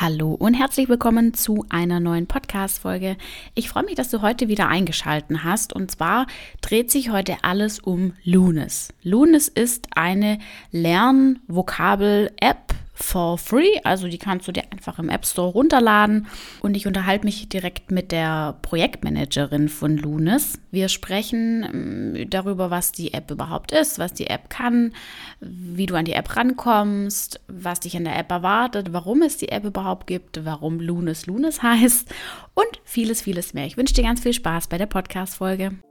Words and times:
Hallo 0.00 0.32
und 0.32 0.54
herzlich 0.54 0.88
willkommen 0.88 1.34
zu 1.34 1.66
einer 1.68 2.00
neuen 2.00 2.26
Podcast-Folge. 2.26 3.18
Ich 3.54 3.68
freue 3.68 3.84
mich, 3.84 3.96
dass 3.96 4.08
du 4.08 4.22
heute 4.22 4.48
wieder 4.48 4.66
eingeschaltet 4.66 5.44
hast. 5.44 5.74
Und 5.74 5.90
zwar 5.90 6.26
dreht 6.62 6.90
sich 6.90 7.10
heute 7.10 7.36
alles 7.42 7.80
um 7.80 8.14
Lunis. 8.24 8.94
Lunis 9.02 9.48
ist 9.48 9.88
eine 9.94 10.38
Lernvokabel-App 10.70 12.74
for 13.02 13.38
free. 13.38 13.78
Also 13.84 14.08
die 14.08 14.18
kannst 14.18 14.46
du 14.48 14.52
dir 14.52 14.64
einfach 14.70 14.98
im 14.98 15.08
App 15.08 15.26
Store 15.26 15.52
runterladen. 15.52 16.26
Und 16.62 16.76
ich 16.76 16.86
unterhalte 16.86 17.24
mich 17.24 17.48
direkt 17.48 17.90
mit 17.90 18.12
der 18.12 18.58
Projektmanagerin 18.62 19.68
von 19.68 19.96
Lunis. 19.96 20.58
Wir 20.70 20.88
sprechen 20.88 22.14
ähm, 22.14 22.30
darüber, 22.30 22.70
was 22.70 22.92
die 22.92 23.14
App 23.14 23.30
überhaupt 23.30 23.72
ist, 23.72 23.98
was 23.98 24.12
die 24.12 24.28
App 24.28 24.50
kann, 24.50 24.92
wie 25.40 25.86
du 25.86 25.94
an 25.94 26.04
die 26.04 26.12
App 26.12 26.36
rankommst, 26.36 27.40
was 27.48 27.80
dich 27.80 27.94
in 27.94 28.04
der 28.04 28.18
App 28.18 28.30
erwartet, 28.30 28.92
warum 28.92 29.22
es 29.22 29.36
die 29.36 29.50
App 29.50 29.64
überhaupt 29.64 30.06
gibt, 30.06 30.44
warum 30.44 30.80
Lunis 30.80 31.26
Lunis 31.26 31.62
heißt 31.62 32.08
und 32.54 32.80
vieles, 32.84 33.22
vieles 33.22 33.54
mehr. 33.54 33.66
Ich 33.66 33.76
wünsche 33.76 33.94
dir 33.94 34.04
ganz 34.04 34.20
viel 34.20 34.32
Spaß 34.32 34.68
bei 34.68 34.78
der 34.78 34.86
Podcast-Folge. 34.86 35.89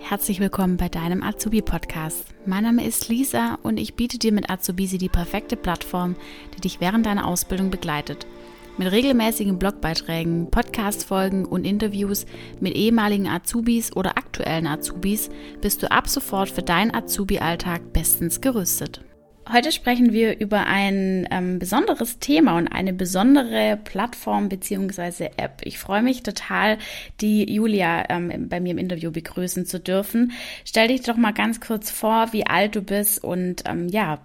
Herzlich 0.00 0.40
willkommen 0.40 0.76
bei 0.76 0.88
deinem 0.88 1.22
Azubi-Podcast. 1.22 2.26
Mein 2.46 2.62
Name 2.62 2.86
ist 2.86 3.08
Lisa 3.08 3.58
und 3.62 3.78
ich 3.78 3.94
biete 3.94 4.18
dir 4.18 4.32
mit 4.32 4.50
Azubisi 4.50 4.98
die 4.98 5.08
perfekte 5.08 5.56
Plattform, 5.56 6.16
die 6.54 6.60
dich 6.60 6.80
während 6.80 7.06
deiner 7.06 7.26
Ausbildung 7.26 7.70
begleitet. 7.70 8.26
Mit 8.78 8.92
regelmäßigen 8.92 9.58
Blogbeiträgen, 9.58 10.50
Podcast-Folgen 10.50 11.44
und 11.44 11.64
Interviews 11.64 12.26
mit 12.60 12.74
ehemaligen 12.74 13.26
Azubis 13.26 13.96
oder 13.96 14.18
aktuellen 14.18 14.66
Azubis 14.66 15.30
bist 15.60 15.82
du 15.82 15.90
ab 15.90 16.08
sofort 16.08 16.50
für 16.50 16.62
deinen 16.62 16.94
Azubi-Alltag 16.94 17.92
bestens 17.92 18.40
gerüstet. 18.40 19.05
Heute 19.52 19.70
sprechen 19.70 20.12
wir 20.12 20.40
über 20.40 20.66
ein 20.66 21.28
ähm, 21.30 21.60
besonderes 21.60 22.18
Thema 22.18 22.56
und 22.56 22.66
eine 22.66 22.92
besondere 22.92 23.78
Plattform 23.84 24.48
bzw. 24.48 25.30
App. 25.36 25.60
Ich 25.62 25.78
freue 25.78 26.02
mich 26.02 26.24
total, 26.24 26.78
die 27.20 27.54
Julia 27.54 28.06
ähm, 28.08 28.48
bei 28.48 28.58
mir 28.58 28.72
im 28.72 28.78
Interview 28.78 29.12
begrüßen 29.12 29.64
zu 29.64 29.78
dürfen. 29.78 30.32
Stell 30.64 30.88
dich 30.88 31.02
doch 31.02 31.16
mal 31.16 31.32
ganz 31.32 31.60
kurz 31.60 31.92
vor, 31.92 32.32
wie 32.32 32.44
alt 32.44 32.74
du 32.74 32.82
bist 32.82 33.22
und 33.22 33.62
ähm, 33.68 33.86
ja, 33.86 34.18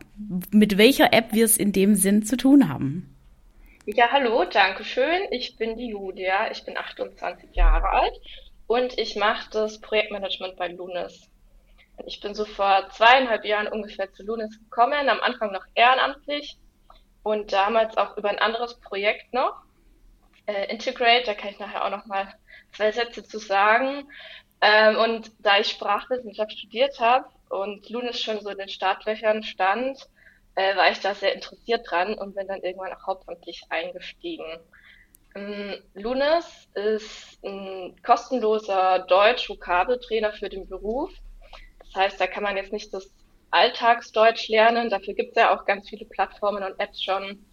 mit 0.49 0.79
welcher 0.79 1.13
App 1.13 1.33
wir 1.33 1.45
es 1.45 1.55
in 1.55 1.71
dem 1.71 1.93
Sinn 1.93 2.23
zu 2.23 2.35
tun 2.35 2.67
haben. 2.67 3.15
Ja, 3.85 4.11
hallo, 4.11 4.45
danke 4.45 4.83
schön. 4.83 5.27
Ich 5.29 5.55
bin 5.55 5.77
die 5.77 5.89
Julia, 5.89 6.51
ich 6.51 6.65
bin 6.65 6.77
28 6.77 7.53
Jahre 7.53 7.89
alt 7.89 8.19
und 8.65 8.97
ich 8.97 9.15
mache 9.15 9.51
das 9.51 9.81
Projektmanagement 9.81 10.55
bei 10.55 10.69
Lunis. 10.69 11.29
Ich 12.05 12.19
bin 12.19 12.33
so 12.33 12.45
vor 12.45 12.89
zweieinhalb 12.91 13.45
Jahren 13.45 13.67
ungefähr 13.67 14.11
zu 14.11 14.23
Lunis 14.23 14.57
gekommen, 14.59 15.09
am 15.09 15.19
Anfang 15.21 15.51
noch 15.51 15.65
ehrenamtlich 15.75 16.57
und 17.23 17.53
damals 17.53 17.97
auch 17.97 18.17
über 18.17 18.29
ein 18.29 18.39
anderes 18.39 18.79
Projekt 18.79 19.33
noch, 19.33 19.61
äh, 20.47 20.71
Integrate, 20.71 21.25
da 21.25 21.33
kann 21.33 21.51
ich 21.51 21.59
nachher 21.59 21.85
auch 21.85 21.89
noch 21.89 22.05
mal 22.05 22.33
zwei 22.73 22.91
Sätze 22.91 23.23
zu 23.23 23.37
sagen. 23.37 24.09
Ähm, 24.61 24.97
und 24.97 25.31
da 25.39 25.59
ich 25.59 25.67
Sprachwissenschaft 25.67 26.51
studiert 26.51 26.99
habe 26.99 27.27
und 27.49 27.89
Lunis 27.89 28.19
schon 28.21 28.41
so 28.41 28.49
in 28.49 28.57
den 28.57 28.69
Startlöchern 28.69 29.43
stand, 29.43 30.07
äh, 30.55 30.75
war 30.75 30.91
ich 30.91 30.99
da 30.99 31.13
sehr 31.15 31.33
interessiert 31.33 31.89
dran 31.89 32.13
und 32.15 32.35
bin 32.35 32.47
dann 32.47 32.61
irgendwann 32.61 32.93
auch 32.93 33.07
hauptamtlich 33.07 33.63
eingestiegen. 33.69 34.59
Ähm, 35.35 35.81
Lunis 35.93 36.67
ist 36.75 37.43
ein 37.43 37.95
kostenloser 38.03 38.99
Deutsch-Vokabeltrainer 39.07 40.33
für 40.33 40.49
den 40.49 40.67
Beruf 40.67 41.11
das 41.93 42.03
heißt, 42.03 42.21
da 42.21 42.27
kann 42.27 42.43
man 42.43 42.57
jetzt 42.57 42.71
nicht 42.71 42.93
das 42.93 43.11
Alltagsdeutsch 43.51 44.47
lernen. 44.47 44.89
Dafür 44.89 45.13
gibt 45.13 45.31
es 45.31 45.35
ja 45.35 45.53
auch 45.53 45.65
ganz 45.65 45.89
viele 45.89 46.05
Plattformen 46.05 46.63
und 46.63 46.79
Apps 46.79 47.03
schon, 47.03 47.45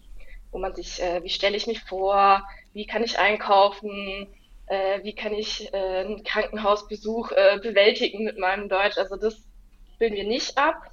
wo 0.51 0.59
man 0.59 0.73
sich, 0.73 1.01
äh, 1.01 1.21
wie 1.23 1.29
stelle 1.29 1.57
ich 1.57 1.67
mich 1.67 1.81
vor, 1.81 2.43
wie 2.73 2.85
kann 2.85 3.03
ich 3.03 3.19
einkaufen, 3.19 4.27
äh, 4.67 5.03
wie 5.03 5.13
kann 5.13 5.33
ich 5.33 5.73
äh, 5.73 5.99
einen 5.99 6.23
Krankenhausbesuch 6.23 7.31
äh, 7.31 7.59
bewältigen 7.61 8.23
mit 8.23 8.37
meinem 8.37 8.69
Deutsch. 8.69 8.97
Also 8.97 9.17
das 9.17 9.43
bilden 9.97 10.15
wir 10.15 10.27
nicht 10.27 10.57
ab, 10.57 10.89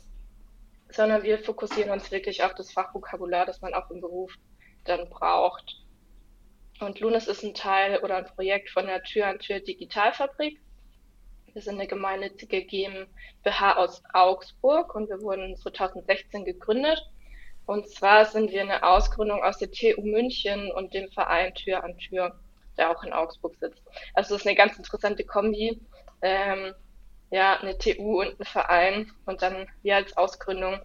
sondern 0.90 1.22
wir 1.22 1.38
fokussieren 1.38 1.90
uns 1.90 2.10
wirklich 2.10 2.42
auf 2.42 2.54
das 2.54 2.72
Fachvokabular, 2.72 3.46
das 3.46 3.60
man 3.60 3.74
auch 3.74 3.90
im 3.90 4.00
Beruf 4.00 4.34
dann 4.84 5.08
braucht. 5.08 5.76
Und 6.80 7.00
Lunis 7.00 7.26
ist 7.26 7.42
ein 7.42 7.54
Teil 7.54 8.00
oder 8.00 8.16
ein 8.16 8.26
Projekt 8.26 8.70
von 8.70 8.86
der 8.86 9.02
Tür 9.02 9.28
an 9.28 9.38
Tür 9.38 9.60
Digitalfabrik. 9.60 10.60
Wir 11.56 11.62
sind 11.62 11.76
eine 11.76 11.86
gemeinnützige 11.86 12.66
GmbH 12.66 13.76
aus 13.78 14.02
Augsburg 14.12 14.94
und 14.94 15.08
wir 15.08 15.22
wurden 15.22 15.56
2016 15.56 16.44
gegründet. 16.44 17.02
Und 17.64 17.88
zwar 17.88 18.26
sind 18.26 18.50
wir 18.50 18.60
eine 18.60 18.82
Ausgründung 18.82 19.42
aus 19.42 19.56
der 19.56 19.70
TU 19.70 20.02
München 20.02 20.70
und 20.70 20.92
dem 20.92 21.10
Verein 21.12 21.54
Tür 21.54 21.82
an 21.82 21.96
Tür, 21.96 22.38
der 22.76 22.90
auch 22.90 23.02
in 23.04 23.14
Augsburg 23.14 23.54
sitzt. 23.58 23.82
Also 24.12 24.34
das 24.34 24.42
ist 24.42 24.46
eine 24.46 24.54
ganz 24.54 24.76
interessante 24.76 25.24
Kombi. 25.24 25.80
Ähm, 26.20 26.74
ja, 27.30 27.58
eine 27.58 27.78
TU 27.78 28.20
und 28.20 28.38
ein 28.38 28.44
Verein 28.44 29.10
und 29.24 29.40
dann 29.40 29.66
wir 29.80 29.96
als 29.96 30.14
Ausgründung. 30.14 30.78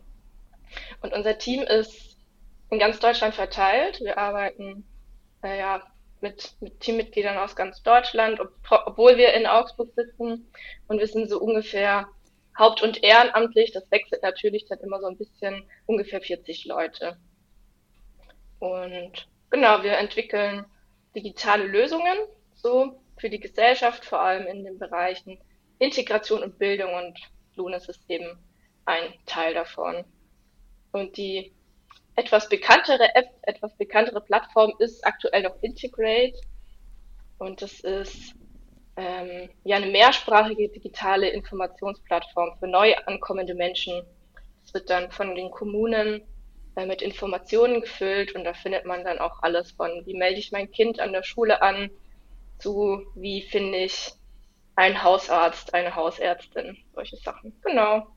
Und 1.01 1.11
unser 1.11 1.37
Team 1.37 1.63
ist 1.63 2.17
in 2.69 2.79
ganz 2.79 2.97
Deutschland 2.99 3.35
verteilt. 3.35 3.99
Wir 3.99 4.17
arbeiten 4.17 4.87
äh, 5.43 5.59
ja, 5.59 5.83
mit, 6.21 6.53
mit 6.59 6.79
Teammitgliedern 6.79 7.37
aus 7.37 7.55
ganz 7.55 7.81
Deutschland, 7.83 8.39
ob, 8.39 8.51
obwohl 8.69 9.17
wir 9.17 9.33
in 9.33 9.45
Augsburg 9.45 9.91
sitzen. 9.95 10.51
Und 10.87 10.99
wir 10.99 11.07
sind 11.07 11.29
so 11.29 11.39
ungefähr 11.39 12.07
haupt- 12.57 12.83
und 12.83 13.03
ehrenamtlich. 13.03 13.71
Das 13.71 13.89
wechselt 13.91 14.23
natürlich 14.23 14.65
dann 14.67 14.79
immer 14.79 14.99
so 14.99 15.07
ein 15.07 15.17
bisschen, 15.17 15.67
ungefähr 15.85 16.21
40 16.21 16.65
Leute. 16.65 17.17
Und 18.59 19.27
genau, 19.49 19.83
wir 19.83 19.97
entwickeln 19.97 20.65
digitale 21.15 21.65
Lösungen, 21.65 22.17
so 22.53 23.01
für 23.17 23.29
die 23.29 23.39
Gesellschaft, 23.39 24.05
vor 24.05 24.21
allem 24.21 24.47
in 24.47 24.63
den 24.63 24.79
Bereichen 24.79 25.39
Integration 25.79 26.43
und 26.43 26.59
Bildung 26.59 26.93
und 26.93 27.19
Lunis 27.55 27.89
ist 27.89 28.03
eben 28.07 28.37
ein 28.85 29.13
Teil 29.25 29.55
davon. 29.55 30.05
Und 30.91 31.17
die 31.17 31.53
etwas 32.15 32.49
bekanntere 32.49 33.15
App, 33.15 33.29
etwas 33.43 33.75
bekanntere 33.77 34.21
Plattform 34.21 34.73
ist 34.79 35.05
aktuell 35.05 35.43
noch 35.43 35.55
Integrate. 35.61 36.39
Und 37.37 37.61
das 37.61 37.79
ist 37.79 38.35
ähm, 38.97 39.49
ja 39.63 39.77
eine 39.77 39.87
mehrsprachige 39.87 40.69
digitale 40.69 41.29
Informationsplattform 41.29 42.57
für 42.59 42.67
neu 42.67 42.93
ankommende 43.05 43.55
Menschen. 43.55 44.03
Das 44.63 44.73
wird 44.73 44.89
dann 44.89 45.11
von 45.11 45.35
den 45.35 45.49
Kommunen 45.49 46.21
äh, 46.75 46.85
mit 46.85 47.01
Informationen 47.01 47.81
gefüllt 47.81 48.35
und 48.35 48.43
da 48.43 48.53
findet 48.53 48.85
man 48.85 49.03
dann 49.03 49.19
auch 49.19 49.41
alles 49.41 49.71
von, 49.71 50.05
wie 50.05 50.15
melde 50.15 50.39
ich 50.39 50.51
mein 50.51 50.71
Kind 50.71 50.99
an 50.99 51.13
der 51.13 51.23
Schule 51.23 51.61
an, 51.61 51.89
zu 52.59 53.05
wie 53.15 53.41
finde 53.41 53.79
ich 53.79 54.11
einen 54.75 55.03
Hausarzt, 55.03 55.73
eine 55.73 55.95
Hausärztin, 55.95 56.77
solche 56.93 57.17
Sachen. 57.17 57.53
Genau. 57.63 58.07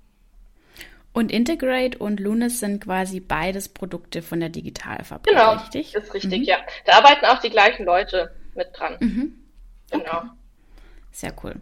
Und 1.15 1.33
Integrate 1.33 1.97
und 1.97 2.21
Lunis 2.21 2.61
sind 2.61 2.85
quasi 2.85 3.21
beides 3.21 3.69
Produkte 3.69 4.21
von 4.21 4.41
der 4.41 4.49
Digitalfabrik, 4.49 5.33
genau, 5.33 5.53
richtig? 5.53 5.93
Genau, 5.93 6.05
ist 6.05 6.13
richtig, 6.13 6.41
mhm. 6.41 6.45
ja. 6.45 6.57
Da 6.85 6.99
arbeiten 6.99 7.25
auch 7.27 7.39
die 7.39 7.51
gleichen 7.51 7.87
Leute 7.87 8.35
mit 8.55 8.69
dran. 8.75 8.97
Mhm. 9.01 9.39
Genau. 9.91 10.19
Okay. 10.19 10.29
Sehr 11.13 11.33
cool. 11.45 11.55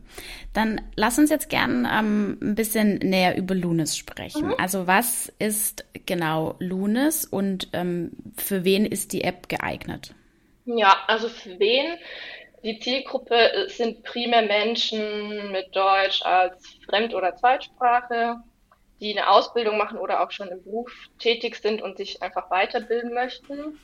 Dann 0.54 0.80
lass 0.96 1.18
uns 1.18 1.28
jetzt 1.28 1.50
gern 1.50 1.86
ähm, 1.86 2.38
ein 2.40 2.54
bisschen 2.54 2.94
näher 2.96 3.36
über 3.36 3.54
Lunis 3.54 3.98
sprechen. 3.98 4.46
Mhm. 4.46 4.54
Also 4.56 4.86
was 4.86 5.30
ist 5.38 5.84
genau 6.06 6.56
Lunis 6.58 7.26
und 7.26 7.68
ähm, 7.74 8.12
für 8.34 8.64
wen 8.64 8.86
ist 8.86 9.12
die 9.12 9.24
App 9.24 9.50
geeignet? 9.50 10.14
Ja, 10.64 10.96
also 11.06 11.28
für 11.28 11.58
wen? 11.58 11.98
Die 12.64 12.78
Zielgruppe 12.78 13.66
sind 13.68 14.02
primär 14.04 14.40
Menschen 14.40 15.52
mit 15.52 15.76
Deutsch 15.76 16.22
als 16.22 16.78
Fremd- 16.86 17.14
oder 17.14 17.36
Zweitsprache, 17.36 18.36
die 19.02 19.18
eine 19.18 19.28
Ausbildung 19.28 19.76
machen 19.76 19.98
oder 19.98 20.22
auch 20.22 20.30
schon 20.30 20.48
im 20.48 20.62
Beruf 20.62 20.90
tätig 21.18 21.56
sind 21.56 21.82
und 21.82 21.96
sich 21.96 22.22
einfach 22.22 22.50
weiterbilden 22.50 23.12
möchten. 23.12 23.78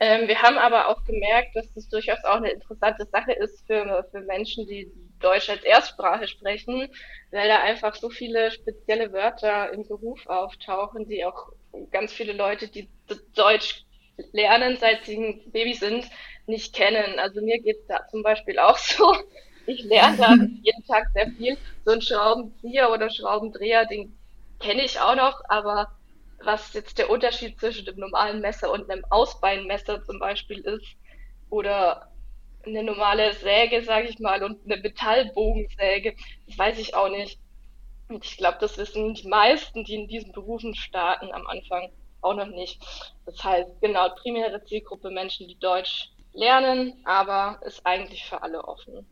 Ähm, 0.00 0.26
wir 0.26 0.42
haben 0.42 0.58
aber 0.58 0.88
auch 0.88 1.04
gemerkt, 1.04 1.54
dass 1.54 1.72
das 1.74 1.88
durchaus 1.88 2.24
auch 2.24 2.36
eine 2.36 2.50
interessante 2.50 3.06
Sache 3.06 3.32
ist 3.32 3.64
für, 3.66 4.04
für 4.10 4.20
Menschen, 4.22 4.66
die 4.66 4.90
Deutsch 5.20 5.48
als 5.48 5.62
Erstsprache 5.62 6.26
sprechen, 6.26 6.88
weil 7.30 7.48
da 7.48 7.60
einfach 7.60 7.94
so 7.94 8.10
viele 8.10 8.50
spezielle 8.50 9.12
Wörter 9.12 9.72
im 9.72 9.86
Beruf 9.86 10.26
auftauchen, 10.26 11.06
die 11.06 11.24
auch 11.24 11.52
ganz 11.92 12.12
viele 12.12 12.32
Leute, 12.32 12.66
die 12.68 12.88
Deutsch 13.36 13.84
lernen, 14.32 14.78
seit 14.78 15.04
sie 15.04 15.16
ein 15.16 15.52
Baby 15.52 15.74
sind, 15.74 16.06
nicht 16.46 16.74
kennen. 16.74 17.20
Also 17.20 17.40
mir 17.40 17.60
geht's 17.60 17.86
da 17.86 18.06
zum 18.10 18.24
Beispiel 18.24 18.58
auch 18.58 18.78
so. 18.78 19.14
Ich 19.66 19.84
lerne 19.84 20.16
da 20.16 20.34
jeden 20.62 20.84
Tag 20.88 21.06
sehr 21.14 21.30
viel. 21.32 21.56
So 21.84 21.92
ein 21.92 22.02
Schraubenzieher 22.02 22.90
oder 22.90 23.10
Schraubendreher, 23.10 23.86
den 23.86 24.18
kenne 24.60 24.84
ich 24.84 25.00
auch 25.00 25.16
noch, 25.16 25.40
aber 25.48 25.88
was 26.42 26.72
jetzt 26.72 26.98
der 26.98 27.10
Unterschied 27.10 27.58
zwischen 27.58 27.84
dem 27.84 27.96
normalen 27.96 28.40
Messer 28.40 28.70
und 28.70 28.90
einem 28.90 29.04
Ausbeinmesser 29.10 30.04
zum 30.04 30.18
Beispiel 30.18 30.60
ist, 30.60 30.96
oder 31.50 32.10
eine 32.64 32.82
normale 32.82 33.32
Säge, 33.34 33.82
sage 33.82 34.08
ich 34.08 34.18
mal, 34.18 34.42
und 34.42 34.64
eine 34.64 34.80
Metallbogensäge, 34.80 36.14
das 36.46 36.58
weiß 36.58 36.78
ich 36.78 36.94
auch 36.94 37.08
nicht. 37.08 37.40
Und 38.08 38.24
ich 38.24 38.36
glaube, 38.36 38.58
das 38.60 38.76
wissen 38.78 39.14
die 39.14 39.28
meisten, 39.28 39.84
die 39.84 39.94
in 39.94 40.08
diesen 40.08 40.32
Berufen 40.32 40.74
starten 40.74 41.32
am 41.32 41.46
Anfang 41.46 41.90
auch 42.22 42.34
noch 42.34 42.46
nicht. 42.46 42.82
Das 43.24 43.42
heißt, 43.42 43.80
genau, 43.80 44.08
primäre 44.10 44.62
Zielgruppe 44.64 45.10
Menschen, 45.10 45.48
die 45.48 45.58
Deutsch 45.58 46.10
lernen, 46.32 47.00
aber 47.04 47.60
ist 47.64 47.84
eigentlich 47.86 48.24
für 48.24 48.42
alle 48.42 48.64
offen. 48.64 49.06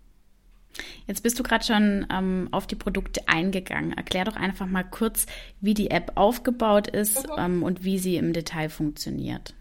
Jetzt 1.07 1.23
bist 1.23 1.39
du 1.39 1.43
gerade 1.43 1.65
schon 1.65 2.07
ähm, 2.13 2.49
auf 2.53 2.67
die 2.67 2.77
Produkte 2.77 3.23
eingegangen. 3.27 3.93
Erklär 3.93 4.25
doch 4.25 4.37
einfach 4.37 4.67
mal 4.67 4.85
kurz, 4.85 5.27
wie 5.61 5.75
die 5.75 5.91
App 5.91 6.13
aufgebaut 6.15 6.89
ist 6.89 7.29
mhm. 7.29 7.35
ähm, 7.39 7.63
und 7.63 7.85
wie 7.85 7.99
sie 7.99 8.17
im 8.17 8.33
Detail 8.33 8.69
funktioniert. 8.69 9.55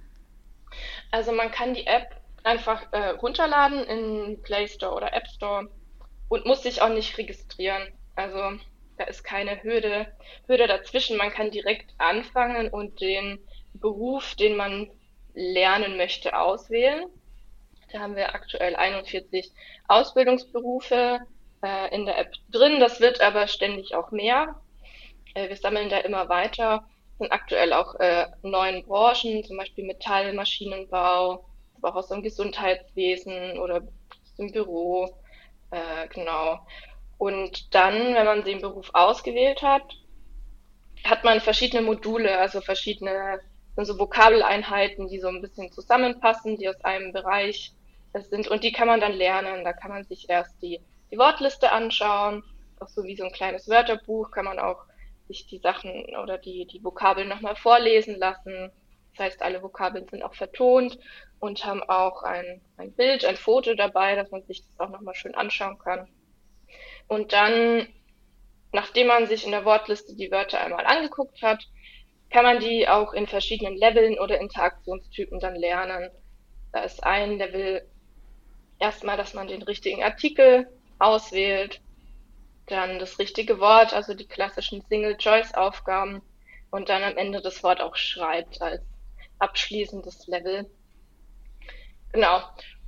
Also 1.11 1.31
man 1.31 1.51
kann 1.51 1.73
die 1.73 1.87
App 1.87 2.21
einfach 2.43 2.91
äh, 2.91 3.09
runterladen 3.09 3.83
in 3.83 4.41
Play 4.43 4.67
Store 4.67 4.95
oder 4.95 5.13
App 5.13 5.27
Store 5.27 5.69
und 6.29 6.45
muss 6.45 6.63
sich 6.63 6.81
auch 6.81 6.89
nicht 6.89 7.17
registrieren. 7.17 7.83
Also 8.15 8.57
da 8.97 9.05
ist 9.05 9.23
keine 9.23 9.63
Hürde, 9.63 10.07
Hürde 10.47 10.67
dazwischen. 10.67 11.17
Man 11.17 11.31
kann 11.31 11.51
direkt 11.51 11.93
anfangen 11.97 12.69
und 12.69 12.99
den 12.99 13.39
Beruf, 13.73 14.35
den 14.35 14.55
man 14.55 14.89
lernen 15.33 15.97
möchte, 15.97 16.37
auswählen. 16.37 17.05
Da 17.91 17.99
haben 17.99 18.15
wir 18.15 18.35
aktuell 18.35 18.75
41 18.75 19.51
Ausbildungsberufe 19.87 21.19
äh, 21.63 21.95
in 21.95 22.05
der 22.05 22.17
App 22.17 22.33
drin. 22.51 22.79
Das 22.79 22.99
wird 22.99 23.21
aber 23.21 23.47
ständig 23.47 23.95
auch 23.95 24.11
mehr. 24.11 24.59
Äh, 25.33 25.49
wir 25.49 25.55
sammeln 25.55 25.89
da 25.89 25.99
immer 25.99 26.29
weiter. 26.29 26.87
Sind 27.17 27.31
aktuell 27.31 27.73
auch 27.73 27.95
äh, 27.95 28.27
neuen 28.41 28.85
Branchen, 28.85 29.43
zum 29.43 29.57
Beispiel 29.57 29.85
Metall, 29.85 30.33
Maschinenbau, 30.33 31.45
aber 31.77 31.89
auch 31.89 31.95
aus 31.95 32.09
dem 32.09 32.21
Gesundheitswesen 32.21 33.57
oder 33.57 33.81
im 34.37 34.51
Büro. 34.51 35.17
Äh, 35.71 36.07
genau. 36.13 36.59
Und 37.17 37.73
dann, 37.73 38.13
wenn 38.13 38.25
man 38.25 38.43
den 38.43 38.61
Beruf 38.61 38.91
ausgewählt 38.93 39.61
hat, 39.61 39.83
hat 41.03 41.23
man 41.23 41.39
verschiedene 41.39 41.81
Module, 41.81 42.37
also 42.37 42.61
verschiedene 42.61 43.39
sind 43.75 43.85
so 43.85 43.99
Vokabeleinheiten, 43.99 45.07
die 45.07 45.19
so 45.19 45.27
ein 45.27 45.41
bisschen 45.41 45.71
zusammenpassen, 45.71 46.57
die 46.57 46.67
aus 46.67 46.83
einem 46.83 47.13
Bereich 47.13 47.73
sind 48.13 48.47
und 48.47 48.63
die 48.63 48.71
kann 48.71 48.87
man 48.87 48.99
dann 48.99 49.13
lernen. 49.13 49.63
Da 49.63 49.73
kann 49.73 49.91
man 49.91 50.03
sich 50.03 50.29
erst 50.29 50.61
die, 50.61 50.79
die 51.11 51.17
Wortliste 51.17 51.71
anschauen, 51.71 52.43
auch 52.79 52.87
so 52.87 53.03
wie 53.03 53.15
so 53.15 53.23
ein 53.23 53.31
kleines 53.31 53.67
Wörterbuch 53.67 54.31
kann 54.31 54.45
man 54.45 54.59
auch 54.59 54.83
sich 55.27 55.47
die 55.47 55.59
Sachen 55.59 56.05
oder 56.21 56.37
die, 56.37 56.65
die 56.65 56.83
Vokabeln 56.83 57.27
nochmal 57.27 57.55
vorlesen 57.55 58.15
lassen. 58.17 58.71
Das 59.11 59.25
heißt, 59.25 59.41
alle 59.41 59.61
Vokabeln 59.61 60.07
sind 60.07 60.23
auch 60.23 60.35
vertont 60.35 60.97
und 61.39 61.65
haben 61.65 61.83
auch 61.83 62.23
ein, 62.23 62.61
ein 62.77 62.93
Bild, 62.93 63.25
ein 63.25 63.35
Foto 63.35 63.73
dabei, 63.73 64.15
dass 64.15 64.31
man 64.31 64.43
sich 64.43 64.63
das 64.63 64.79
auch 64.79 64.89
nochmal 64.89 65.15
schön 65.15 65.35
anschauen 65.35 65.77
kann. 65.79 66.07
Und 67.07 67.33
dann, 67.33 67.87
nachdem 68.71 69.07
man 69.07 69.27
sich 69.27 69.45
in 69.45 69.51
der 69.51 69.65
Wortliste 69.65 70.15
die 70.15 70.31
Wörter 70.31 70.59
einmal 70.61 70.85
angeguckt 70.85 71.41
hat, 71.41 71.63
kann 72.29 72.43
man 72.43 72.59
die 72.59 72.87
auch 72.87 73.13
in 73.13 73.27
verschiedenen 73.27 73.77
Leveln 73.77 74.19
oder 74.19 74.39
Interaktionstypen 74.39 75.39
dann 75.39 75.55
lernen. 75.55 76.09
Da 76.73 76.83
ist 76.83 77.03
ein 77.03 77.37
Level 77.37 77.87
erstmal, 78.79 79.17
dass 79.17 79.33
man 79.33 79.47
den 79.47 79.61
richtigen 79.61 80.03
Artikel 80.03 80.67
auswählt, 80.99 81.81
dann 82.67 82.99
das 82.99 83.19
richtige 83.19 83.59
Wort, 83.59 83.93
also 83.93 84.13
die 84.13 84.27
klassischen 84.27 84.81
Single-Choice-Aufgaben 84.81 86.21
und 86.71 86.89
dann 86.89 87.03
am 87.03 87.17
Ende 87.17 87.41
das 87.41 87.63
Wort 87.63 87.81
auch 87.81 87.95
schreibt 87.95 88.61
als 88.61 88.81
abschließendes 89.39 90.27
Level. 90.27 90.69
Genau. 92.11 92.41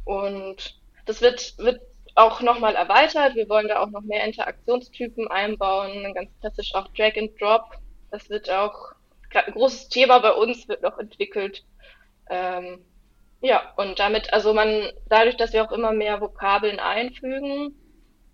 Und 0.06 0.80
das 1.06 1.22
wird, 1.22 1.58
wird 1.58 1.82
auch 2.16 2.42
nochmal 2.42 2.76
erweitert. 2.76 3.36
Wir 3.36 3.48
wollen 3.48 3.68
da 3.68 3.82
auch 3.82 3.90
noch 3.90 4.02
mehr 4.02 4.24
Interaktionstypen 4.26 5.28
einbauen, 5.30 6.14
ganz 6.14 6.30
klassisch 6.42 6.74
auch 6.76 6.88
Drag 6.90 7.16
and 7.18 7.40
Drop. 7.40 7.78
Das 8.12 8.30
wird 8.30 8.50
auch 8.50 8.94
ein 9.34 9.54
großes 9.54 9.90
Thema 9.90 10.20
bei 10.20 10.32
uns, 10.32 10.68
wird 10.68 10.82
noch 10.82 10.98
entwickelt. 10.98 11.64
Ähm, 12.30 12.84
ja, 13.42 13.74
und 13.78 14.00
damit, 14.00 14.34
also 14.34 14.54
man, 14.54 14.92
dadurch, 15.08 15.38
dass 15.38 15.54
wir 15.54 15.64
auch 15.64 15.72
immer 15.72 15.94
mehr 15.94 16.20
Vokabeln 16.20 16.80
einfügen, 16.80 17.76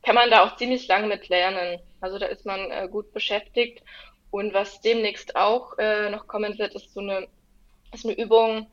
kann 0.01 0.15
man 0.15 0.29
da 0.29 0.43
auch 0.43 0.55
ziemlich 0.55 0.87
lang 0.87 1.07
mit 1.07 1.29
lernen. 1.29 1.79
Also 1.99 2.19
da 2.19 2.27
ist 2.27 2.45
man 2.45 2.71
äh, 2.71 2.87
gut 2.89 3.11
beschäftigt. 3.11 3.83
Und 4.31 4.53
was 4.53 4.81
demnächst 4.81 5.35
auch 5.35 5.77
äh, 5.77 6.09
noch 6.09 6.27
kommen 6.27 6.57
wird, 6.59 6.75
ist 6.75 6.93
so 6.93 6.99
eine, 6.99 7.27
ist 7.93 8.05
eine 8.05 8.17
Übung, 8.17 8.67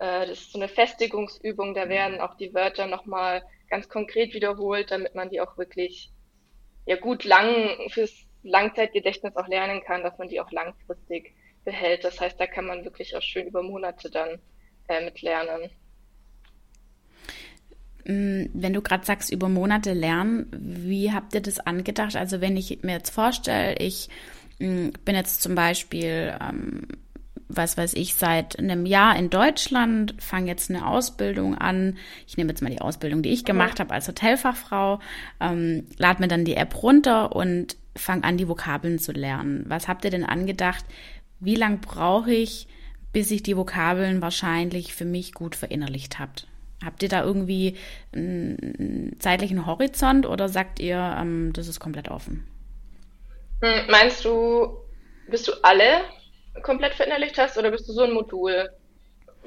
äh, 0.00 0.26
das 0.26 0.40
ist 0.40 0.52
so 0.52 0.58
eine 0.58 0.68
Festigungsübung. 0.68 1.74
Da 1.74 1.88
werden 1.88 2.20
auch 2.20 2.36
die 2.36 2.54
Wörter 2.54 2.86
nochmal 2.86 3.42
ganz 3.68 3.88
konkret 3.88 4.34
wiederholt, 4.34 4.90
damit 4.90 5.14
man 5.14 5.30
die 5.30 5.40
auch 5.40 5.56
wirklich 5.58 6.10
ja 6.86 6.96
gut 6.96 7.24
lang 7.24 7.76
fürs 7.90 8.12
Langzeitgedächtnis 8.42 9.36
auch 9.36 9.48
lernen 9.48 9.82
kann, 9.84 10.02
dass 10.02 10.18
man 10.18 10.28
die 10.28 10.40
auch 10.40 10.50
langfristig 10.50 11.34
behält. 11.64 12.04
Das 12.04 12.20
heißt, 12.20 12.40
da 12.40 12.46
kann 12.46 12.66
man 12.66 12.84
wirklich 12.84 13.16
auch 13.16 13.22
schön 13.22 13.46
über 13.46 13.62
Monate 13.62 14.10
dann 14.10 14.40
äh, 14.88 15.04
mit 15.04 15.22
lernen. 15.22 15.70
Mm, 18.04 18.46
wenn 18.52 18.72
du 18.72 18.82
gerade 18.82 19.04
sagst, 19.04 19.32
über 19.32 19.48
Monate 19.48 19.92
lernen, 19.92 20.46
wie 20.52 21.12
habt 21.12 21.34
ihr 21.34 21.40
das 21.40 21.60
angedacht? 21.60 22.16
Also 22.16 22.40
wenn 22.40 22.56
ich 22.56 22.82
mir 22.82 22.92
jetzt 22.92 23.10
vorstelle, 23.10 23.76
ich 23.78 24.08
mm, 24.58 24.90
bin 25.04 25.14
jetzt 25.14 25.42
zum 25.42 25.54
Beispiel, 25.54 26.34
ähm, 26.40 26.88
was 27.48 27.76
weiß 27.76 27.94
ich, 27.94 28.14
seit 28.14 28.58
einem 28.58 28.86
Jahr 28.86 29.16
in 29.16 29.30
Deutschland, 29.30 30.14
fange 30.18 30.48
jetzt 30.48 30.70
eine 30.70 30.86
Ausbildung 30.86 31.56
an. 31.56 31.98
Ich 32.26 32.36
nehme 32.36 32.50
jetzt 32.50 32.62
mal 32.62 32.70
die 32.70 32.80
Ausbildung, 32.80 33.22
die 33.22 33.30
ich 33.30 33.44
gemacht 33.44 33.78
habe 33.78 33.94
als 33.94 34.08
Hotelfachfrau, 34.08 34.98
ähm, 35.40 35.86
lade 35.98 36.20
mir 36.22 36.28
dann 36.28 36.44
die 36.44 36.56
App 36.56 36.82
runter 36.82 37.36
und 37.36 37.76
fange 37.94 38.24
an, 38.24 38.36
die 38.36 38.48
Vokabeln 38.48 38.98
zu 38.98 39.12
lernen. 39.12 39.64
Was 39.68 39.86
habt 39.86 40.04
ihr 40.04 40.10
denn 40.10 40.24
angedacht? 40.24 40.84
Wie 41.40 41.56
lang 41.56 41.80
brauche 41.80 42.32
ich, 42.32 42.66
bis 43.12 43.30
ich 43.30 43.42
die 43.42 43.56
Vokabeln 43.56 44.22
wahrscheinlich 44.22 44.94
für 44.94 45.04
mich 45.04 45.34
gut 45.34 45.54
verinnerlicht 45.54 46.18
habt? 46.18 46.46
Habt 46.84 47.02
ihr 47.02 47.08
da 47.08 47.22
irgendwie 47.22 47.76
einen 48.12 49.16
zeitlichen 49.20 49.66
Horizont 49.66 50.26
oder 50.26 50.48
sagt 50.48 50.80
ihr, 50.80 50.96
ähm, 51.18 51.52
das 51.52 51.68
ist 51.68 51.78
komplett 51.78 52.08
offen? 52.08 52.46
Hm, 53.60 53.86
meinst 53.88 54.24
du, 54.24 54.78
bist 55.28 55.46
du 55.46 55.52
alle 55.62 56.02
komplett 56.62 56.94
verinnerlicht 56.94 57.38
hast 57.38 57.56
oder 57.56 57.70
bist 57.70 57.88
du 57.88 57.92
so 57.92 58.02
ein 58.02 58.12
Modul? 58.12 58.70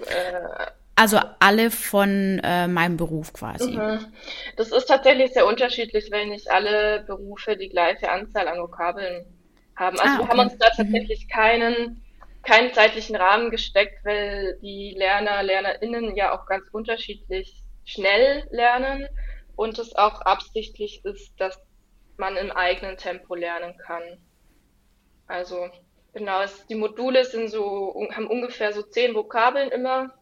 Äh, 0.05 0.67
also 0.95 1.19
alle 1.39 1.71
von 1.71 2.39
äh, 2.41 2.67
meinem 2.67 2.95
Beruf 2.95 3.33
quasi. 3.33 3.71
Mhm. 3.71 4.05
Das 4.55 4.71
ist 4.71 4.85
tatsächlich 4.85 5.33
sehr 5.33 5.45
unterschiedlich, 5.45 6.09
weil 6.11 6.27
nicht 6.27 6.49
alle 6.49 7.03
Berufe 7.05 7.57
die 7.57 7.67
gleiche 7.67 8.09
Anzahl 8.09 8.47
an 8.47 8.59
Vokabeln 8.59 9.25
haben. 9.75 9.99
Also 9.99 10.13
ah, 10.13 10.19
okay. 10.19 10.23
wir 10.23 10.29
haben 10.29 10.39
uns 10.39 10.57
da 10.57 10.69
tatsächlich 10.69 11.25
mhm. 11.25 11.29
keinen 11.29 12.04
keinen 12.45 12.73
zeitlichen 12.73 13.15
Rahmen 13.15 13.51
gesteckt, 13.51 14.03
weil 14.05 14.57
die 14.61 14.93
Lerner, 14.97 15.43
LernerInnen 15.43 16.15
ja 16.15 16.37
auch 16.37 16.45
ganz 16.45 16.67
unterschiedlich 16.71 17.63
schnell 17.85 18.47
lernen 18.51 19.07
und 19.55 19.79
es 19.79 19.95
auch 19.95 20.21
absichtlich 20.21 21.03
ist, 21.05 21.33
dass 21.39 21.59
man 22.17 22.37
im 22.37 22.51
eigenen 22.51 22.97
Tempo 22.97 23.35
lernen 23.35 23.77
kann. 23.77 24.03
Also 25.27 25.69
genau, 26.13 26.41
es, 26.41 26.65
die 26.67 26.75
Module 26.75 27.25
sind 27.25 27.49
so, 27.49 28.07
haben 28.11 28.27
ungefähr 28.27 28.73
so 28.73 28.81
zehn 28.81 29.13
Vokabeln 29.15 29.69
immer 29.69 30.13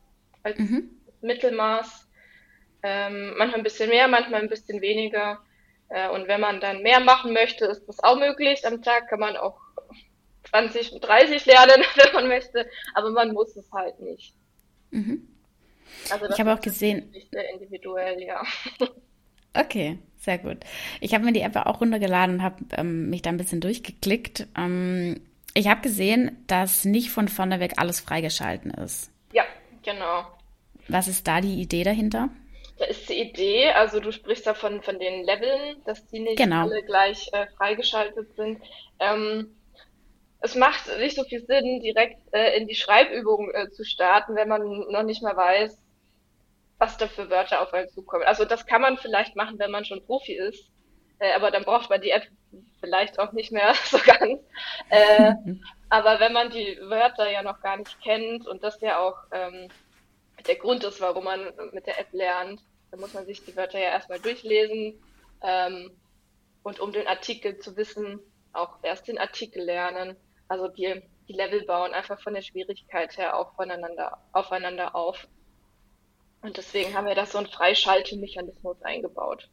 als 0.43 0.57
mhm. 0.59 0.89
Mittelmaß. 1.21 2.09
Ähm, 2.83 3.35
manchmal 3.37 3.59
ein 3.59 3.63
bisschen 3.63 3.89
mehr, 3.89 4.07
manchmal 4.07 4.41
ein 4.41 4.49
bisschen 4.49 4.81
weniger. 4.81 5.39
Äh, 5.89 6.09
und 6.09 6.27
wenn 6.27 6.41
man 6.41 6.59
dann 6.59 6.81
mehr 6.81 6.99
machen 6.99 7.33
möchte, 7.33 7.65
ist 7.65 7.85
das 7.85 8.03
auch 8.03 8.17
möglich. 8.17 8.65
Am 8.67 8.81
Tag 8.81 9.07
kann 9.09 9.19
man 9.19 9.37
auch 9.37 9.57
20, 10.53 11.01
30 11.01 11.45
lernen, 11.47 11.83
wenn 11.95 12.13
man 12.13 12.27
möchte, 12.27 12.69
aber 12.93 13.09
man 13.09 13.33
muss 13.33 13.55
es 13.55 13.71
halt 13.71 13.99
nicht. 13.99 14.33
Mhm. 14.91 15.27
Also 16.11 16.29
ich 16.29 16.39
habe 16.39 16.53
auch 16.53 16.61
gesehen. 16.61 17.13
Sehr 17.31 17.49
individuell, 17.49 18.21
ja. 18.21 18.43
Okay, 19.55 19.99
sehr 20.17 20.39
gut. 20.39 20.57
Ich 20.99 21.13
habe 21.13 21.25
mir 21.25 21.31
die 21.31 21.41
App 21.41 21.55
auch 21.55 21.79
runtergeladen 21.79 22.37
und 22.37 22.41
habe 22.41 22.55
ähm, 22.75 23.11
mich 23.11 23.21
da 23.21 23.29
ein 23.29 23.37
bisschen 23.37 23.61
durchgeklickt. 23.61 24.47
Ähm, 24.57 25.21
ich 25.53 25.67
habe 25.67 25.81
gesehen, 25.81 26.43
dass 26.47 26.85
nicht 26.85 27.11
von 27.11 27.27
vorne 27.27 27.59
weg 27.59 27.73
alles 27.77 27.99
freigeschalten 27.99 28.71
ist. 28.71 29.11
Ja, 29.31 29.43
genau. 29.83 30.25
Was 30.87 31.07
ist 31.07 31.27
da 31.27 31.39
die 31.39 31.61
Idee 31.61 31.83
dahinter? 31.83 32.29
Da 32.79 32.85
ist 32.85 33.07
die 33.09 33.21
Idee, 33.21 33.69
also 33.73 33.99
du 33.99 34.11
sprichst 34.11 34.47
da 34.47 34.55
von, 34.55 34.81
von 34.81 34.97
den 34.97 35.23
Leveln, 35.23 35.83
dass 35.85 36.03
die 36.07 36.21
nicht 36.21 36.37
genau. 36.37 36.63
alle 36.63 36.81
gleich 36.81 37.29
äh, 37.31 37.45
freigeschaltet 37.55 38.35
sind. 38.35 38.59
Ähm, 38.99 39.55
es 40.43 40.55
macht 40.55 40.97
nicht 40.99 41.15
so 41.15 41.23
viel 41.23 41.45
Sinn, 41.45 41.79
direkt 41.79 42.19
äh, 42.33 42.57
in 42.57 42.67
die 42.67 42.75
Schreibübung 42.75 43.49
äh, 43.53 43.69
zu 43.69 43.85
starten, 43.85 44.35
wenn 44.35 44.49
man 44.49 44.61
noch 44.91 45.03
nicht 45.03 45.23
mal 45.23 45.37
weiß, 45.37 45.79
was 46.77 46.97
da 46.97 47.07
für 47.07 47.29
Wörter 47.29 47.61
auf 47.61 47.73
einen 47.73 47.87
zukommen. 47.87 48.25
Also 48.25 48.43
das 48.43 48.65
kann 48.65 48.81
man 48.81 48.97
vielleicht 48.97 49.37
machen, 49.37 49.57
wenn 49.57 49.71
man 49.71 49.85
schon 49.85 50.05
Profi 50.05 50.33
ist, 50.33 50.69
äh, 51.19 51.31
aber 51.33 51.49
dann 51.49 51.63
braucht 51.63 51.89
man 51.89 52.01
die 52.01 52.09
App 52.09 52.27
vielleicht 52.81 53.19
auch 53.19 53.31
nicht 53.31 53.53
mehr 53.53 53.73
so 53.85 53.97
ganz. 53.99 54.41
Äh, 54.89 55.33
aber 55.89 56.19
wenn 56.19 56.33
man 56.33 56.49
die 56.49 56.77
Wörter 56.81 57.31
ja 57.31 57.41
noch 57.41 57.61
gar 57.61 57.77
nicht 57.77 58.01
kennt 58.01 58.45
und 58.45 58.63
das 58.63 58.81
ja 58.81 58.99
auch 58.99 59.17
ähm, 59.31 59.69
der 60.45 60.55
Grund 60.55 60.83
ist, 60.83 60.99
warum 60.99 61.23
man 61.23 61.53
mit 61.71 61.87
der 61.87 62.01
App 62.01 62.11
lernt, 62.11 62.59
dann 62.91 62.99
muss 62.99 63.13
man 63.13 63.25
sich 63.25 63.45
die 63.45 63.55
Wörter 63.55 63.79
ja 63.79 63.91
erstmal 63.91 64.19
durchlesen 64.19 65.01
ähm, 65.41 65.91
und 66.63 66.81
um 66.81 66.91
den 66.91 67.07
Artikel 67.07 67.59
zu 67.59 67.77
wissen, 67.77 68.19
auch 68.51 68.79
erst 68.83 69.07
den 69.07 69.17
Artikel 69.17 69.63
lernen. 69.63 70.17
Also 70.53 70.67
die 70.67 71.01
die 71.27 71.33
Level 71.33 71.63
bauen 71.63 71.93
einfach 71.93 72.19
von 72.21 72.33
der 72.33 72.41
Schwierigkeit 72.41 73.17
her 73.17 73.37
auch 73.37 73.55
voneinander, 73.55 74.17
aufeinander 74.31 74.95
auf. 74.95 75.27
Und 76.41 76.57
deswegen 76.57 76.93
haben 76.93 77.07
wir 77.07 77.15
da 77.15 77.25
so 77.25 77.37
einen 77.37 77.47
Freischaltemechanismus 77.47 78.81
eingebaut. 78.81 79.49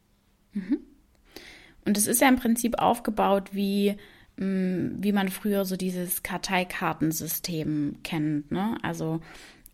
Mhm. 0.51 0.79
Und 1.85 1.97
es 1.97 2.07
ist 2.07 2.21
ja 2.21 2.27
im 2.27 2.35
Prinzip 2.35 2.79
aufgebaut 2.79 3.53
wie, 3.53 3.97
mm, 4.35 5.01
wie 5.01 5.13
man 5.13 5.29
früher 5.29 5.63
so 5.65 5.77
dieses 5.77 6.23
Karteikartensystem 6.23 7.99
kennt. 8.03 8.51
Ne? 8.51 8.77
Also 8.83 9.21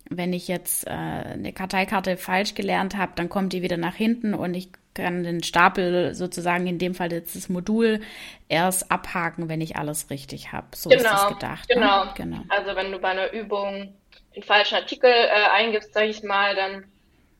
wenn 0.09 0.33
ich 0.33 0.47
jetzt 0.47 0.87
äh, 0.87 0.91
eine 0.91 1.53
Karteikarte 1.53 2.17
falsch 2.17 2.55
gelernt 2.55 2.95
habe, 2.95 3.13
dann 3.15 3.29
kommt 3.29 3.53
die 3.53 3.61
wieder 3.61 3.77
nach 3.77 3.95
hinten 3.95 4.33
und 4.33 4.53
ich 4.53 4.69
kann 4.93 5.23
den 5.23 5.43
Stapel 5.43 6.15
sozusagen, 6.15 6.65
in 6.67 6.79
dem 6.79 6.95
Fall 6.95 7.11
jetzt 7.11 7.35
das 7.35 7.49
Modul, 7.49 8.01
erst 8.49 8.91
abhaken, 8.91 9.47
wenn 9.47 9.61
ich 9.61 9.75
alles 9.75 10.09
richtig 10.09 10.51
habe. 10.51 10.67
So 10.75 10.89
genau, 10.89 11.03
ist 11.03 11.11
das 11.11 11.27
gedacht. 11.27 11.69
Ne? 11.69 11.75
Genau. 11.75 12.05
Ne? 12.05 12.11
genau. 12.15 12.41
Also 12.49 12.75
wenn 12.75 12.91
du 12.91 12.99
bei 12.99 13.09
einer 13.09 13.31
Übung 13.31 13.93
den 14.35 14.43
falschen 14.43 14.75
Artikel 14.75 15.09
äh, 15.09 15.49
eingibst, 15.53 15.93
sage 15.93 16.07
ich 16.07 16.23
mal, 16.23 16.55
dann 16.55 16.85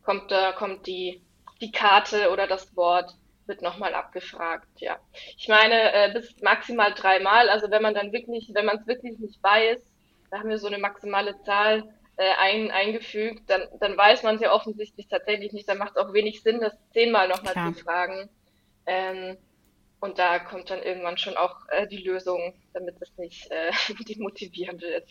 kommt 0.04 0.32
da 0.32 0.52
kommt 0.52 0.88
die, 0.88 1.22
die 1.62 1.72
Karte 1.72 2.32
oder 2.32 2.48
das 2.48 2.76
Wort 2.76 3.16
wird 3.48 3.62
nochmal 3.62 3.94
abgefragt, 3.94 4.68
ja. 4.78 4.98
Ich 5.38 5.48
meine, 5.48 5.94
äh, 5.94 6.14
bis 6.14 6.36
maximal 6.42 6.94
dreimal, 6.94 7.50
also 7.50 7.72
wenn 7.72 7.82
man 7.82 7.94
dann 7.94 8.12
wirklich, 8.12 8.52
wenn 8.54 8.66
man 8.66 8.78
es 8.78 8.88
wirklich 8.88 9.18
nicht 9.20 9.42
weiß, 9.42 9.80
da 10.30 10.40
haben 10.40 10.50
wir 10.50 10.60
so 10.60 10.68
eine 10.68 10.78
maximale 10.78 11.40
Zahl 11.44 11.84
äh, 12.18 12.34
ein, 12.38 12.72
eingefügt, 12.72 13.50
dann, 13.50 13.62
dann 13.80 13.96
weiß 13.96 14.24
man 14.24 14.36
es 14.36 14.42
ja 14.42 14.52
offensichtlich 14.52 15.08
tatsächlich 15.08 15.54
nicht. 15.54 15.70
Dann 15.70 15.78
macht 15.78 15.92
es 15.96 15.98
auch 15.98 16.14
wenig 16.14 16.42
Sinn, 16.42 16.60
das 16.60 16.74
zehnmal 16.92 17.28
nochmal 17.28 17.54
zu 17.54 17.84
fragen. 17.84 18.30
Ähm, 18.86 19.38
und 20.00 20.20
da 20.20 20.40
kommt 20.40 20.70
dann 20.70 20.82
irgendwann 20.84 21.18
schon 21.18 21.38
auch 21.38 21.56
äh, 21.70 21.88
die 21.88 22.04
Lösung, 22.04 22.54
damit 22.74 22.96
es 23.02 23.18
nicht 23.18 23.50
äh, 23.52 23.72
demotivierend 24.10 24.82
wird. 24.82 25.10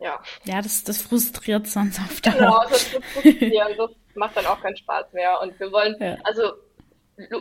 Ja. 0.00 0.22
Ja, 0.44 0.60
das, 0.60 0.84
das 0.84 1.02
frustriert 1.02 1.66
sonst 1.66 1.98
auf 2.00 2.20
Dauer. 2.20 2.34
Genau, 2.34 2.62
das 2.64 2.82
ist 2.82 3.04
frustrierend. 3.04 3.78
Das 3.78 3.90
macht 4.14 4.36
dann 4.36 4.46
auch 4.46 4.60
keinen 4.60 4.76
Spaß 4.76 5.12
mehr. 5.12 5.40
Und 5.40 5.58
wir 5.58 5.72
wollen, 5.72 5.96
ja. 6.00 6.16
also 6.24 6.52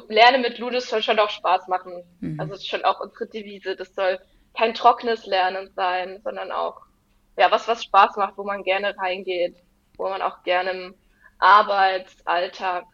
Lerne 0.08 0.38
mit 0.38 0.58
Ludus 0.58 0.90
soll 0.90 1.02
schon 1.02 1.20
auch 1.20 1.30
Spaß 1.30 1.68
machen. 1.68 2.04
Mhm. 2.22 2.40
Also 2.40 2.54
es 2.54 2.62
ist 2.62 2.70
schon 2.70 2.86
auch 2.86 3.02
unsere 3.02 3.28
Devise. 3.28 3.76
Das 3.76 3.94
soll 3.94 4.20
kein 4.58 4.74
trockenes 4.74 5.26
Lernen 5.26 5.72
sein, 5.76 6.22
sondern 6.24 6.52
auch 6.52 6.85
ja 7.38 7.52
was, 7.52 7.68
was 7.68 7.84
Spaß 7.84 8.16
macht, 8.18 8.38
wo 8.38 8.44
man 8.44 8.64
gerne 8.64 8.98
reingeht, 8.98 9.56
wo 9.98 10.10
man 10.10 10.22
auch 10.22 10.44
gerne 10.44 10.72
im 10.72 10.96
Arbeitsalltag, 11.40 12.86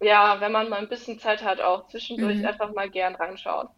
ja, 0.00 0.40
wenn 0.40 0.52
man 0.52 0.68
mal 0.68 0.80
ein 0.80 0.88
bisschen 0.88 1.18
Zeit 1.18 1.44
hat, 1.44 1.60
auch 1.60 1.88
zwischendurch 1.88 2.38
mhm. 2.38 2.46
einfach 2.46 2.72
mal 2.72 2.90
gern 2.90 3.14
reinschaut. 3.14 3.68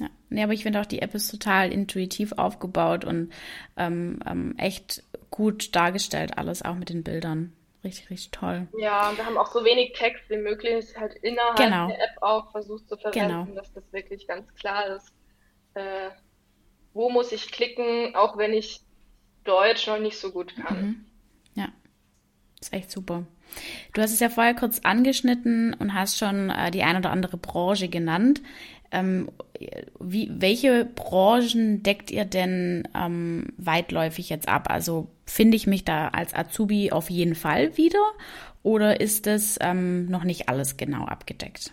Ja, 0.00 0.08
nee, 0.28 0.42
aber 0.42 0.52
ich 0.52 0.62
finde 0.62 0.80
auch, 0.80 0.86
die 0.86 1.00
App 1.00 1.14
ist 1.14 1.30
total 1.30 1.72
intuitiv 1.72 2.32
aufgebaut 2.36 3.04
und 3.04 3.32
ähm, 3.76 4.20
ähm, 4.26 4.54
echt 4.58 5.02
gut 5.30 5.74
dargestellt, 5.74 6.36
alles 6.36 6.62
auch 6.62 6.74
mit 6.74 6.90
den 6.90 7.02
Bildern. 7.02 7.52
Richtig, 7.82 8.10
richtig 8.10 8.32
toll. 8.32 8.66
Ja, 8.78 9.12
wir 9.16 9.24
haben 9.24 9.38
auch 9.38 9.52
so 9.52 9.64
wenig 9.64 9.92
Text 9.92 10.28
wie 10.28 10.38
möglich 10.38 10.86
halt 10.98 11.14
innerhalb 11.22 11.56
genau. 11.56 11.86
der 11.86 11.98
App 11.98 12.20
auch 12.20 12.50
versucht 12.50 12.88
zu 12.88 12.96
verwenden, 12.96 13.46
genau. 13.46 13.54
dass 13.54 13.72
das 13.72 13.84
wirklich 13.92 14.26
ganz 14.26 14.52
klar 14.54 14.96
ist. 14.96 15.12
Äh, 15.74 16.10
wo 16.92 17.10
muss 17.10 17.30
ich 17.30 17.52
klicken, 17.52 18.16
auch 18.16 18.38
wenn 18.38 18.52
ich 18.52 18.80
Deutsch 19.46 19.86
noch 19.86 19.98
nicht 19.98 20.18
so 20.18 20.30
gut 20.30 20.54
kann. 20.56 20.82
Mhm. 20.82 21.04
Ja, 21.54 21.68
ist 22.60 22.72
echt 22.72 22.90
super. 22.90 23.26
Du 23.94 24.02
hast 24.02 24.12
es 24.12 24.20
ja 24.20 24.28
vorher 24.28 24.54
kurz 24.54 24.80
angeschnitten 24.80 25.74
und 25.74 25.94
hast 25.94 26.18
schon 26.18 26.50
äh, 26.50 26.70
die 26.70 26.82
ein 26.82 26.96
oder 26.96 27.10
andere 27.10 27.36
Branche 27.36 27.88
genannt. 27.88 28.42
Ähm, 28.92 29.30
wie, 29.98 30.30
welche 30.32 30.84
Branchen 30.84 31.82
deckt 31.82 32.10
ihr 32.10 32.24
denn 32.24 32.86
ähm, 32.94 33.52
weitläufig 33.56 34.28
jetzt 34.28 34.48
ab? 34.48 34.70
Also 34.70 35.08
finde 35.24 35.56
ich 35.56 35.66
mich 35.66 35.84
da 35.84 36.08
als 36.08 36.34
Azubi 36.34 36.92
auf 36.92 37.10
jeden 37.10 37.34
Fall 37.34 37.76
wieder 37.76 38.02
oder 38.62 39.00
ist 39.00 39.26
es 39.26 39.58
ähm, 39.60 40.06
noch 40.06 40.24
nicht 40.24 40.48
alles 40.48 40.76
genau 40.76 41.04
abgedeckt? 41.04 41.72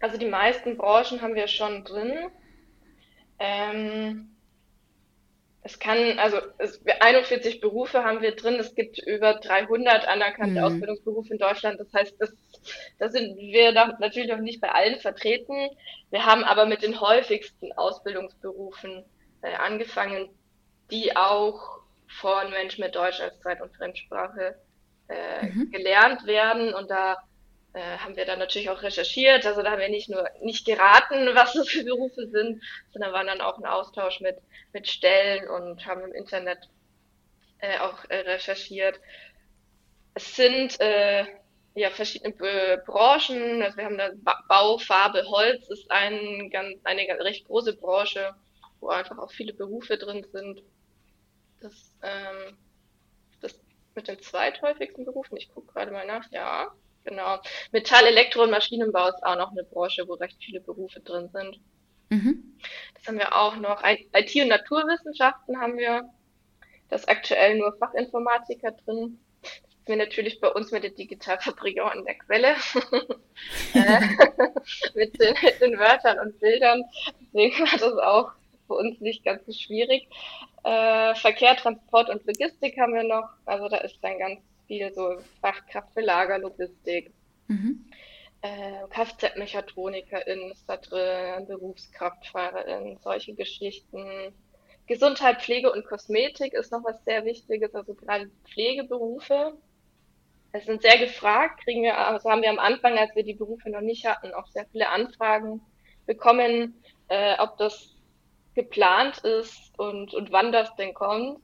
Also 0.00 0.18
die 0.18 0.26
meisten 0.26 0.76
Branchen 0.76 1.22
haben 1.22 1.34
wir 1.34 1.46
schon 1.46 1.84
drin. 1.84 2.12
Es 5.64 5.78
kann, 5.78 6.18
also 6.18 6.38
es, 6.58 6.80
41 7.00 7.60
Berufe 7.60 8.02
haben 8.02 8.20
wir 8.20 8.34
drin. 8.34 8.54
Es 8.54 8.74
gibt 8.74 8.98
über 8.98 9.34
300 9.34 10.08
anerkannte 10.08 10.58
mhm. 10.58 10.64
Ausbildungsberufe 10.64 11.32
in 11.32 11.38
Deutschland. 11.38 11.78
Das 11.78 11.92
heißt, 11.92 12.16
das, 12.18 12.34
da 12.98 13.08
sind 13.08 13.36
wir 13.36 13.72
natürlich 13.72 14.30
noch 14.30 14.38
nicht 14.38 14.60
bei 14.60 14.70
allen 14.70 14.98
vertreten. 14.98 15.68
Wir 16.10 16.26
haben 16.26 16.42
aber 16.42 16.66
mit 16.66 16.82
den 16.82 17.00
häufigsten 17.00 17.72
Ausbildungsberufen 17.72 19.04
äh, 19.42 19.54
angefangen, 19.54 20.30
die 20.90 21.16
auch 21.16 21.78
von 22.20 22.50
Menschen 22.50 22.82
mit 22.82 22.96
Deutsch 22.96 23.20
als 23.20 23.38
Zweit- 23.40 23.62
und 23.62 23.74
Fremdsprache 23.76 24.56
äh, 25.08 25.46
mhm. 25.46 25.70
gelernt 25.70 26.26
werden. 26.26 26.74
Und 26.74 26.90
da 26.90 27.18
äh, 27.74 27.98
haben 27.98 28.16
wir 28.16 28.26
dann 28.26 28.38
natürlich 28.38 28.70
auch 28.70 28.82
recherchiert. 28.82 29.46
Also 29.46 29.62
da 29.62 29.70
haben 29.70 29.80
wir 29.80 29.88
nicht 29.88 30.10
nur 30.10 30.28
nicht 30.42 30.66
geraten, 30.66 31.26
was 31.34 31.52
das 31.54 31.68
für 31.68 31.84
Berufe 31.84 32.28
sind, 32.28 32.62
sondern 32.92 33.12
waren 33.12 33.26
dann 33.26 33.40
auch 33.40 33.58
im 33.58 33.64
Austausch 33.64 34.20
mit, 34.20 34.36
mit 34.72 34.88
Stellen 34.88 35.48
und 35.48 35.86
haben 35.86 36.02
im 36.02 36.12
Internet 36.12 36.68
äh, 37.58 37.78
auch 37.78 38.04
äh, 38.08 38.16
recherchiert. 38.16 39.00
Es 40.14 40.36
sind 40.36 40.78
äh, 40.80 41.24
ja 41.74 41.90
verschiedene 41.90 42.34
Be 42.34 42.82
Branchen. 42.84 43.62
Also 43.62 43.76
wir 43.78 43.84
haben 43.84 43.98
da 43.98 44.10
Bau, 44.48 44.78
Farbe, 44.78 45.24
Holz 45.26 45.68
ist 45.70 45.90
ein, 45.90 46.50
ganz, 46.50 46.78
eine 46.84 47.02
recht 47.20 47.46
große 47.46 47.74
Branche, 47.76 48.34
wo 48.80 48.88
einfach 48.88 49.18
auch 49.18 49.30
viele 49.30 49.54
Berufe 49.54 49.96
drin 49.96 50.26
sind. 50.32 50.62
Das, 51.60 51.94
ähm, 52.02 52.58
das 53.40 53.58
mit 53.94 54.08
den 54.08 54.20
zweithäufigsten 54.20 55.04
Berufen, 55.04 55.36
ich 55.36 55.48
gucke 55.54 55.72
gerade 55.72 55.92
mal 55.92 56.06
nach, 56.06 56.30
ja, 56.32 56.72
Genau. 57.04 57.38
Metall, 57.72 58.06
Elektro 58.06 58.44
und 58.44 58.50
Maschinenbau 58.50 59.08
ist 59.08 59.22
auch 59.22 59.36
noch 59.36 59.50
eine 59.50 59.64
Branche, 59.64 60.06
wo 60.06 60.14
recht 60.14 60.36
viele 60.42 60.60
Berufe 60.60 61.00
drin 61.00 61.28
sind. 61.32 61.58
Mhm. 62.10 62.58
Das 62.94 63.08
haben 63.08 63.18
wir 63.18 63.34
auch 63.34 63.56
noch. 63.56 63.82
IT 63.84 64.34
und 64.36 64.48
Naturwissenschaften 64.48 65.60
haben 65.60 65.76
wir. 65.78 66.08
Das 66.88 67.02
ist 67.02 67.08
aktuell 67.08 67.56
nur 67.58 67.76
Fachinformatiker 67.78 68.72
drin. 68.72 69.18
Das 69.40 69.50
ist 69.78 69.88
mir 69.88 69.96
natürlich 69.96 70.40
bei 70.40 70.48
uns 70.48 70.70
mit 70.70 70.84
der 70.84 70.90
Digitalfabrik 70.90 71.80
auch 71.80 71.90
an 71.90 72.04
der 72.04 72.18
Quelle. 72.18 72.54
Äh, 73.74 74.00
mit, 74.94 75.18
den, 75.18 75.34
mit 75.42 75.60
den 75.60 75.78
Wörtern 75.78 76.18
und 76.20 76.38
Bildern. 76.38 76.84
Deswegen 77.20 77.58
war 77.58 77.78
das 77.78 77.98
auch 77.98 78.32
für 78.66 78.74
uns 78.74 79.00
nicht 79.00 79.24
ganz 79.24 79.44
so 79.46 79.52
schwierig. 79.52 80.08
Äh, 80.62 81.14
Verkehr, 81.16 81.56
Transport 81.56 82.08
und 82.10 82.24
Logistik 82.24 82.78
haben 82.78 82.94
wir 82.94 83.02
noch. 83.02 83.30
Also 83.46 83.68
da 83.68 83.78
ist 83.78 83.98
dann 84.02 84.18
ganz 84.18 84.40
viel 84.72 84.94
so 84.94 85.18
Fachkraft 85.42 85.92
für 85.92 86.00
Lagerlogistik. 86.00 87.12
Mhm. 87.48 87.84
Äh, 88.40 88.86
Kfz-Mechatronikerin 88.88 90.50
ist 90.50 90.66
da 90.66 90.78
drin, 90.78 91.46
Berufskraftfahrerin, 91.46 92.98
solche 93.02 93.34
Geschichten. 93.34 94.32
Gesundheit, 94.86 95.42
Pflege 95.42 95.70
und 95.70 95.84
Kosmetik 95.84 96.54
ist 96.54 96.72
noch 96.72 96.84
was 96.84 97.04
sehr 97.04 97.26
Wichtiges, 97.26 97.74
also 97.74 97.92
gerade 97.94 98.30
Pflegeberufe. 98.50 99.58
Es 100.52 100.64
sind 100.64 100.80
sehr 100.80 100.98
gefragt, 100.98 101.60
kriegen 101.64 101.82
wir, 101.82 101.98
also 101.98 102.30
haben 102.30 102.42
wir 102.42 102.50
am 102.50 102.58
Anfang, 102.58 102.96
als 102.96 103.14
wir 103.14 103.24
die 103.24 103.34
Berufe 103.34 103.68
noch 103.68 103.80
nicht 103.82 104.06
hatten, 104.06 104.32
auch 104.32 104.46
sehr 104.48 104.66
viele 104.72 104.88
Anfragen 104.88 105.60
bekommen, 106.06 106.82
äh, 107.08 107.38
ob 107.38 107.58
das 107.58 107.94
geplant 108.54 109.18
ist 109.18 109.78
und, 109.78 110.14
und 110.14 110.32
wann 110.32 110.50
das 110.50 110.74
denn 110.76 110.94
kommt. 110.94 111.40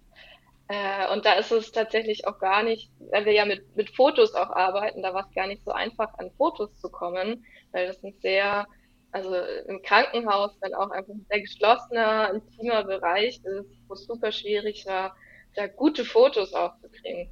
Äh, 0.68 1.10
und 1.12 1.24
da 1.24 1.32
ist 1.34 1.50
es 1.50 1.72
tatsächlich 1.72 2.26
auch 2.26 2.38
gar 2.38 2.62
nicht, 2.62 2.90
weil 3.10 3.24
wir 3.24 3.32
ja 3.32 3.46
mit, 3.46 3.74
mit 3.74 3.94
Fotos 3.96 4.34
auch 4.34 4.50
arbeiten, 4.50 5.02
da 5.02 5.14
war 5.14 5.26
es 5.26 5.34
gar 5.34 5.46
nicht 5.46 5.64
so 5.64 5.72
einfach, 5.72 6.12
an 6.18 6.30
Fotos 6.36 6.76
zu 6.76 6.90
kommen, 6.90 7.44
weil 7.72 7.86
das 7.86 8.02
ein 8.04 8.14
sehr, 8.20 8.66
also 9.10 9.34
im 9.66 9.80
Krankenhaus 9.82 10.58
dann 10.60 10.74
auch 10.74 10.90
einfach 10.90 11.14
ein 11.14 11.26
sehr 11.30 11.40
geschlossener, 11.40 12.34
intimer 12.34 12.84
Bereich 12.84 13.40
ist, 13.44 13.70
wo 13.88 13.94
es 13.94 14.04
super 14.04 14.30
schwierig 14.30 14.84
war, 14.86 15.16
da 15.54 15.66
gute 15.66 16.04
Fotos 16.04 16.52
auch 16.52 16.78
zu 16.80 16.90
kriegen. 16.90 17.30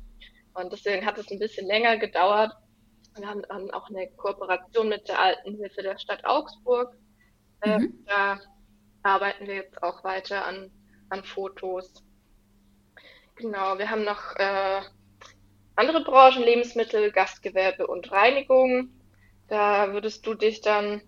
Und 0.55 0.73
deswegen 0.73 1.05
hat 1.05 1.19
es 1.19 1.31
ein 1.31 1.38
bisschen 1.38 1.66
länger 1.66 1.99
gedauert. 1.99 2.52
Wir 3.19 3.28
haben 3.28 3.43
dann 3.49 3.71
auch 3.73 3.90
eine 3.90 4.09
Kooperation 4.12 4.88
mit 4.88 5.09
der 5.09 5.21
Alten 5.21 5.57
Hilfe 5.57 5.83
der 5.83 5.99
Stadt 5.99 6.25
Augsburg. 6.25 6.97
Äh, 7.61 7.81
mhm. 7.81 8.05
Da 8.07 8.40
arbeiten 9.02 9.47
wir 9.47 9.57
jetzt 9.57 9.83
auch 9.83 10.02
weiter 10.05 10.47
an, 10.47 10.71
an 11.11 11.23
Fotos. 11.23 12.02
Genau, 13.37 13.78
wir 13.78 13.90
haben 13.90 14.05
noch 14.05 14.35
äh, 14.37 14.81
andere 15.76 16.02
Branchen, 16.02 16.43
Lebensmittel, 16.43 17.12
Gastgewerbe 17.12 17.87
und 17.87 18.11
Reinigung. 18.11 18.88
Da 19.49 19.93
würdest 19.93 20.26
du 20.26 20.33
dich 20.33 20.62
dann 20.62 21.02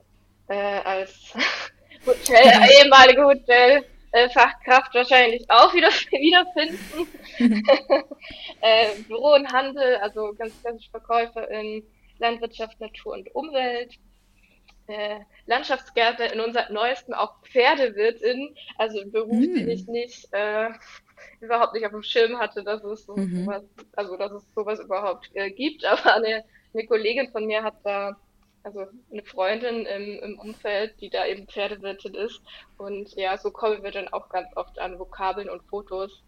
äh, 0.49 0.81
als 0.81 1.33
Hotel, 2.07 2.53
ehemalige 2.81 3.25
Hotelfachkraft 3.25 4.95
äh, 4.95 4.99
wahrscheinlich 4.99 5.51
auch 5.51 5.73
wieder 5.73 5.89
wiederfinden. 6.11 7.09
äh, 8.61 8.95
Büro 9.09 9.35
und 9.35 9.51
Handel, 9.51 9.97
also 9.97 10.35
ganz 10.35 10.53
klassisch 10.61 10.91
Verkäufer 10.91 11.51
in 11.51 11.83
Landwirtschaft, 12.19 12.79
Natur 12.79 13.15
und 13.15 13.35
Umwelt. 13.35 13.95
äh, 14.87 15.21
Landschaftsgärtner, 15.47 16.33
in 16.33 16.41
unserem 16.41 16.75
neuesten 16.75 17.15
auch 17.15 17.41
Pferdewirtin, 17.43 18.55
also 18.77 19.03
Beruf, 19.07 19.39
mm. 19.39 19.55
den 19.55 19.69
ich 19.71 19.87
nicht 19.87 20.29
äh, 20.33 20.69
überhaupt 21.41 21.75
nicht 21.75 21.87
auf 21.87 21.93
dem 21.93 22.03
Schirm 22.03 22.39
hatte, 22.39 22.63
dass 22.63 22.83
es 22.85 23.07
so 23.07 23.17
mhm. 23.17 23.45
sowas, 23.45 23.63
also 23.97 24.17
dass 24.17 24.33
es 24.33 24.55
sowas 24.55 24.81
überhaupt 24.81 25.31
äh, 25.35 25.51
gibt. 25.51 25.85
Aber 25.85 26.15
eine, 26.15 26.45
eine 26.75 26.87
Kollegin 26.87 27.31
von 27.31 27.47
mir 27.47 27.63
hat 27.63 27.75
da, 27.85 28.17
also 28.63 28.87
eine 29.11 29.23
Freundin 29.23 29.87
im, 29.87 30.19
im 30.21 30.39
Umfeld, 30.39 31.01
die 31.01 31.11
da 31.11 31.27
eben 31.27 31.47
Pferdewirtin 31.47 32.15
ist. 32.15 32.41
Und 32.77 33.15
ja, 33.15 33.39
so 33.39 33.51
kommen 33.51 33.83
wir 33.83 33.91
dann 33.91 34.09
auch 34.09 34.29
ganz 34.29 34.49
oft 34.57 34.79
an 34.79 34.99
Vokabeln 34.99 35.49
und 35.49 35.63
Fotos. 35.65 36.23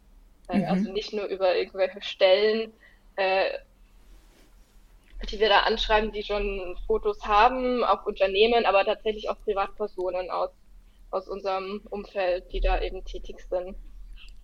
Äh, 0.49 0.59
mhm. 0.59 0.64
Also 0.64 0.92
nicht 0.92 1.12
nur 1.12 1.26
über 1.26 1.56
irgendwelche 1.56 2.02
Stellen, 2.02 2.73
äh, 3.16 3.50
die 5.28 5.38
wir 5.38 5.49
da 5.49 5.61
anschreiben, 5.61 6.12
die 6.12 6.23
schon 6.23 6.76
Fotos 6.87 7.26
haben, 7.26 7.85
auch 7.85 8.06
Unternehmen, 8.06 8.64
aber 8.64 8.85
tatsächlich 8.85 9.28
auch 9.28 9.38
Privatpersonen 9.44 10.30
aus, 10.30 10.50
aus 11.11 11.28
unserem 11.28 11.82
Umfeld, 11.90 12.50
die 12.52 12.61
da 12.61 12.80
eben 12.80 13.04
tätig 13.04 13.40
sind. 13.49 13.76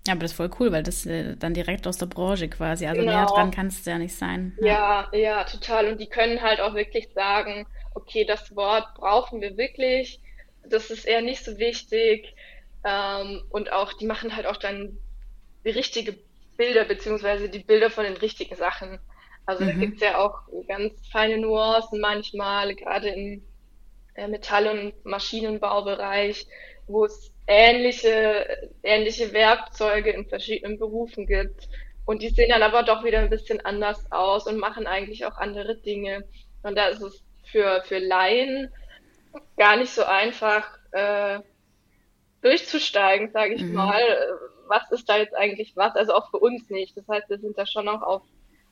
Ja, 0.07 0.13
aber 0.13 0.23
das 0.23 0.33
ist 0.33 0.37
voll 0.37 0.51
cool, 0.61 0.73
weil 0.73 0.83
das 0.83 1.07
äh, 1.07 1.37
dann 1.37 1.55
direkt 1.55 1.87
aus 1.87 1.99
der 1.99 2.07
Branche 2.07 2.49
quasi, 2.49 2.87
also 2.87 3.01
genau. 3.01 3.13
näher 3.13 3.27
dran 3.27 3.51
kannst 3.51 3.87
du 3.87 3.91
ja 3.91 3.99
nicht 3.99 4.15
sein. 4.15 4.57
Ja. 4.61 5.09
ja, 5.13 5.19
ja, 5.19 5.45
total. 5.45 5.89
Und 5.89 6.01
die 6.01 6.09
können 6.09 6.43
halt 6.43 6.61
auch 6.61 6.75
wirklich 6.75 7.09
sagen, 7.15 7.67
okay, 7.95 8.25
das 8.25 8.55
Wort 8.55 8.87
brauchen 8.95 9.41
wir 9.41 9.57
wirklich, 9.57 10.21
das 10.65 10.91
ist 10.91 11.07
eher 11.07 11.23
nicht 11.23 11.45
so 11.45 11.59
wichtig. 11.59 12.35
Ähm, 12.85 13.43
und 13.51 13.73
auch, 13.73 13.93
die 13.95 14.07
machen 14.07 14.37
halt 14.37 14.47
auch 14.47 14.57
dann 14.57 14.99
die 15.65 15.71
richtige 15.71 16.17
Bilder, 16.57 16.85
beziehungsweise 16.85 17.49
die 17.49 17.59
Bilder 17.59 17.91
von 17.91 18.05
den 18.05 18.17
richtigen 18.17 18.55
Sachen. 18.55 18.99
Also 19.45 19.65
mhm. 19.65 19.69
da 19.69 19.75
gibt's 19.75 20.03
ja 20.03 20.19
auch 20.19 20.41
ganz 20.69 20.93
feine 21.11 21.39
Nuancen 21.39 22.01
manchmal, 22.01 22.75
gerade 22.75 23.09
im 23.09 23.43
äh, 24.15 24.29
Metall- 24.29 24.69
und 24.69 25.05
Maschinenbaubereich, 25.05 26.47
wo 26.87 27.05
es 27.05 27.33
ähnliche, 27.47 28.69
ähnliche 28.83 29.33
Werkzeuge 29.33 30.11
in 30.11 30.26
verschiedenen 30.26 30.79
Berufen 30.79 31.26
gibt. 31.26 31.69
Und 32.05 32.23
die 32.23 32.31
sehen 32.31 32.50
dann 32.50 32.62
aber 32.62 32.83
doch 32.83 33.05
wieder 33.05 33.19
ein 33.19 33.31
bisschen 33.31 33.65
anders 33.65 34.11
aus 34.11 34.47
und 34.47 34.59
machen 34.59 34.87
eigentlich 34.87 35.26
auch 35.26 35.37
andere 35.37 35.76
Dinge. 35.76 36.25
Und 36.62 36.76
da 36.76 36.87
ist 36.88 37.03
es 37.03 37.25
für, 37.50 37.83
für 37.85 37.99
Laien 37.99 38.73
gar 39.57 39.76
nicht 39.76 39.91
so 39.91 40.05
einfach 40.05 40.79
äh, 40.93 41.41
durchzusteigen, 42.43 43.31
sage 43.33 43.55
ich 43.55 43.62
mhm. 43.62 43.75
mal. 43.75 44.03
Was 44.69 44.91
ist 44.91 45.09
da 45.09 45.17
jetzt 45.17 45.35
eigentlich 45.35 45.76
was? 45.76 45.95
Also 45.95 46.15
auch 46.15 46.31
für 46.31 46.38
uns 46.38 46.69
nicht. 46.71 46.97
Das 46.97 47.07
heißt, 47.09 47.29
wir 47.29 47.38
sind 47.38 47.57
da 47.59 47.67
schon 47.67 47.88
auch 47.88 48.03
auf, 48.03 48.23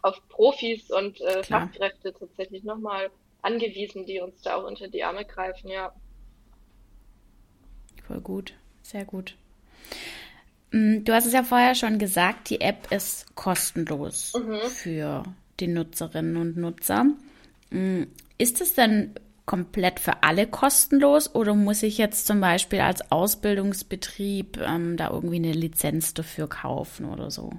auf 0.02 0.21
Profis 0.28 0.90
und 0.90 1.21
äh, 1.21 1.43
Fachkräfte 1.45 2.12
tatsächlich 2.12 2.64
nochmal 2.64 3.11
angewiesen, 3.43 4.07
die 4.07 4.21
uns 4.21 4.43
da 4.43 4.57
auch 4.57 4.64
unter 4.64 4.88
die 4.88 5.04
Arme 5.04 5.25
greifen, 5.25 5.69
ja. 5.69 5.93
Voll 8.07 8.21
gut. 8.21 8.54
Sehr 8.85 9.05
gut. 9.05 9.35
Mm, 10.71 11.05
du 11.05 11.12
hast 11.12 11.26
es 11.26 11.33
ja 11.33 11.43
vorher 11.43 11.75
schon 11.75 11.99
gesagt, 11.99 12.50
die 12.50 12.61
App 12.61 12.93
ist 12.93 13.35
kostenlos 13.35 14.35
mhm. 14.35 14.61
für 14.69 15.25
die 15.59 15.69
Nutzerinnen 15.69 16.37
und 16.37 16.57
Nutzer. 16.57 17.07
Mm, 17.71 18.05
ist 18.37 18.61
es 18.61 18.75
denn 18.75 19.14
komplett 19.47 20.00
für 20.00 20.23
alle 20.23 20.47
kostenlos 20.47 21.35
oder 21.35 21.55
muss 21.55 21.83
ich 21.83 21.99
jetzt 21.99 22.26
zum 22.26 22.41
Beispiel 22.41 22.81
als 22.81 23.11
Ausbildungsbetrieb 23.11 24.59
ähm, 24.61 24.97
da 24.97 25.11
irgendwie 25.11 25.37
eine 25.37 25.53
Lizenz 25.53 26.14
dafür 26.14 26.49
kaufen 26.49 27.11
oder 27.11 27.31
so? 27.31 27.53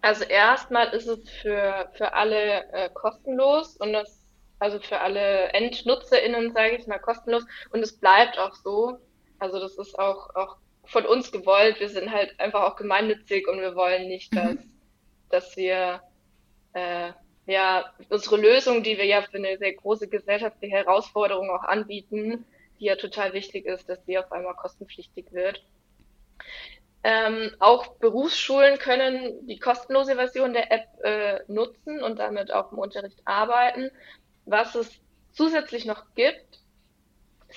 Also 0.00 0.24
erstmal 0.24 0.88
ist 0.94 1.08
es 1.08 1.28
für, 1.42 1.90
für 1.94 2.14
alle 2.14 2.72
äh, 2.72 2.88
kostenlos 2.94 3.76
und 3.76 3.92
das, 3.92 4.22
also 4.58 4.78
für 4.80 5.00
alle 5.00 5.52
EndnutzerInnen, 5.52 6.52
sage 6.52 6.76
ich 6.76 6.86
mal, 6.86 6.98
kostenlos 6.98 7.44
und 7.70 7.82
es 7.82 7.98
bleibt 7.98 8.38
auch 8.38 8.54
so. 8.54 8.98
Also 9.38 9.60
das 9.60 9.76
ist 9.76 9.98
auch, 9.98 10.34
auch 10.34 10.56
von 10.84 11.06
uns 11.06 11.30
gewollt. 11.32 11.80
Wir 11.80 11.88
sind 11.88 12.10
halt 12.10 12.38
einfach 12.40 12.62
auch 12.62 12.76
gemeinnützig 12.76 13.46
und 13.48 13.60
wir 13.60 13.74
wollen 13.74 14.08
nicht, 14.08 14.34
dass, 14.34 14.54
mhm. 14.54 14.72
dass 15.28 15.56
wir 15.56 16.02
äh, 16.72 17.12
ja 17.46 17.92
unsere 18.08 18.36
Lösung, 18.36 18.82
die 18.82 18.96
wir 18.96 19.04
ja 19.04 19.22
für 19.22 19.36
eine 19.36 19.58
sehr 19.58 19.74
große 19.74 20.08
gesellschaftliche 20.08 20.76
Herausforderung 20.76 21.50
auch 21.50 21.64
anbieten, 21.64 22.44
die 22.80 22.86
ja 22.86 22.96
total 22.96 23.32
wichtig 23.32 23.66
ist, 23.66 23.88
dass 23.88 24.04
die 24.04 24.18
auf 24.18 24.30
einmal 24.32 24.54
kostenpflichtig 24.54 25.32
wird. 25.32 25.62
Ähm, 27.04 27.54
auch 27.60 27.94
Berufsschulen 27.98 28.78
können 28.78 29.46
die 29.46 29.58
kostenlose 29.58 30.16
Version 30.16 30.52
der 30.52 30.72
App 30.72 30.88
äh, 31.04 31.40
nutzen 31.46 32.02
und 32.02 32.18
damit 32.18 32.52
auch 32.52 32.72
im 32.72 32.78
Unterricht 32.78 33.20
arbeiten. 33.24 33.90
Was 34.46 34.74
es 34.74 34.90
zusätzlich 35.32 35.84
noch 35.84 36.04
gibt, 36.14 36.57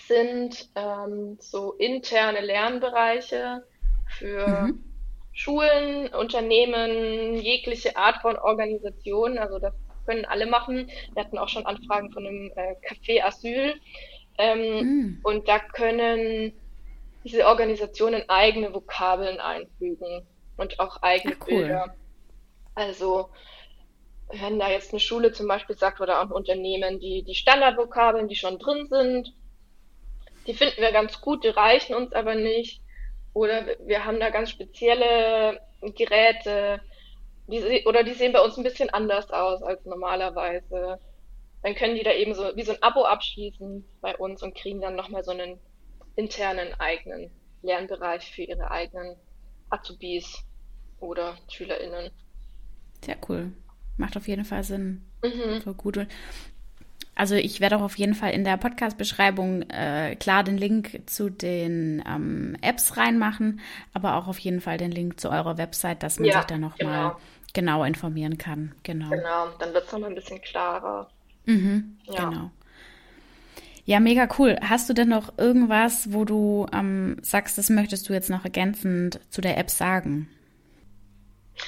sind 0.07 0.69
ähm, 0.75 1.37
so 1.39 1.73
interne 1.73 2.41
Lernbereiche 2.41 3.63
für 4.17 4.47
mhm. 4.47 4.83
Schulen, 5.33 6.13
Unternehmen, 6.13 7.35
jegliche 7.35 7.95
Art 7.95 8.21
von 8.21 8.37
Organisation. 8.37 9.37
Also 9.37 9.59
das 9.59 9.73
können 10.05 10.25
alle 10.25 10.45
machen. 10.45 10.89
Wir 11.13 11.23
hatten 11.23 11.37
auch 11.37 11.49
schon 11.49 11.65
Anfragen 11.65 12.11
von 12.11 12.25
einem 12.25 12.51
äh, 12.55 12.75
Café 12.85 13.23
Asyl. 13.23 13.79
Ähm, 14.37 14.79
mhm. 14.79 15.19
Und 15.23 15.47
da 15.47 15.59
können 15.59 16.53
diese 17.23 17.45
Organisationen 17.45 18.23
eigene 18.27 18.73
Vokabeln 18.73 19.39
einfügen 19.39 20.25
und 20.57 20.79
auch 20.79 21.01
eigene 21.01 21.35
Ach, 21.39 21.47
cool. 21.47 21.57
Bilder. 21.57 21.95
Also 22.75 23.29
wenn 24.33 24.59
da 24.59 24.69
jetzt 24.69 24.91
eine 24.91 24.99
Schule 24.99 25.31
zum 25.33 25.47
Beispiel 25.47 25.77
sagt 25.77 26.01
oder 26.01 26.19
auch 26.19 26.25
ein 26.25 26.31
Unternehmen, 26.31 26.99
die, 26.99 27.23
die 27.23 27.35
Standardvokabeln, 27.35 28.27
die 28.27 28.35
schon 28.35 28.59
drin 28.59 28.87
sind, 28.87 29.33
die 30.47 30.53
finden 30.53 30.81
wir 30.81 30.91
ganz 30.91 31.21
gut, 31.21 31.43
die 31.43 31.49
reichen 31.49 31.95
uns 31.95 32.13
aber 32.13 32.35
nicht. 32.35 32.81
Oder 33.33 33.65
wir 33.85 34.05
haben 34.05 34.19
da 34.19 34.29
ganz 34.29 34.49
spezielle 34.49 35.61
Geräte, 35.95 36.81
die, 37.47 37.83
oder 37.85 38.03
die 38.03 38.13
sehen 38.13 38.33
bei 38.33 38.41
uns 38.41 38.57
ein 38.57 38.63
bisschen 38.63 38.89
anders 38.89 39.29
aus 39.31 39.63
als 39.63 39.85
normalerweise. 39.85 40.99
Dann 41.63 41.75
können 41.75 41.95
die 41.95 42.03
da 42.03 42.11
eben 42.11 42.33
so 42.33 42.55
wie 42.55 42.63
so 42.63 42.73
ein 42.73 42.81
Abo 42.81 43.03
abschließen 43.03 43.85
bei 44.01 44.15
uns 44.17 44.41
und 44.41 44.55
kriegen 44.55 44.81
dann 44.81 44.95
nochmal 44.95 45.23
so 45.23 45.31
einen 45.31 45.59
internen 46.15 46.73
eigenen 46.79 47.31
Lernbereich 47.61 48.31
für 48.31 48.43
ihre 48.43 48.71
eigenen 48.71 49.15
Azubis 49.69 50.43
oder 50.99 51.37
SchülerInnen. 51.49 52.11
Sehr 53.03 53.17
cool. 53.29 53.51
Macht 53.97 54.17
auf 54.17 54.27
jeden 54.27 54.45
Fall 54.45 54.63
Sinn. 54.63 55.05
Mhm. 55.23 55.61
So 55.63 55.73
gut. 55.73 56.07
Also 57.15 57.35
ich 57.35 57.59
werde 57.59 57.77
auch 57.77 57.81
auf 57.81 57.97
jeden 57.97 58.15
Fall 58.15 58.31
in 58.31 58.43
der 58.43 58.57
Podcast-Beschreibung 58.57 59.63
äh, 59.69 60.15
klar 60.15 60.43
den 60.43 60.57
Link 60.57 61.01
zu 61.07 61.29
den 61.29 62.03
ähm, 62.07 62.57
Apps 62.61 62.97
reinmachen, 62.97 63.59
aber 63.93 64.15
auch 64.15 64.27
auf 64.27 64.39
jeden 64.39 64.61
Fall 64.61 64.77
den 64.77 64.91
Link 64.91 65.19
zu 65.19 65.29
eurer 65.29 65.57
Website, 65.57 66.03
dass 66.03 66.19
man 66.19 66.29
ja, 66.29 66.37
sich 66.39 66.45
da 66.45 66.57
nochmal 66.57 67.09
genau. 67.09 67.17
genau 67.53 67.83
informieren 67.83 68.37
kann. 68.37 68.73
Genau. 68.83 69.09
Genau, 69.09 69.49
dann 69.59 69.73
wird 69.73 69.85
es 69.85 69.91
nochmal 69.91 70.09
ein 70.09 70.15
bisschen 70.15 70.41
klarer. 70.41 71.09
Mhm, 71.45 71.97
ja. 72.05 72.29
Genau. 72.29 72.51
Ja, 73.85 73.99
mega 73.99 74.27
cool. 74.37 74.57
Hast 74.61 74.89
du 74.89 74.93
denn 74.93 75.09
noch 75.09 75.37
irgendwas, 75.37 76.13
wo 76.13 76.23
du 76.23 76.67
ähm, 76.71 77.17
sagst, 77.21 77.57
das 77.57 77.69
möchtest 77.69 78.07
du 78.07 78.13
jetzt 78.13 78.29
noch 78.29 78.45
ergänzend 78.45 79.19
zu 79.29 79.41
der 79.41 79.57
App 79.57 79.69
sagen? 79.69 80.29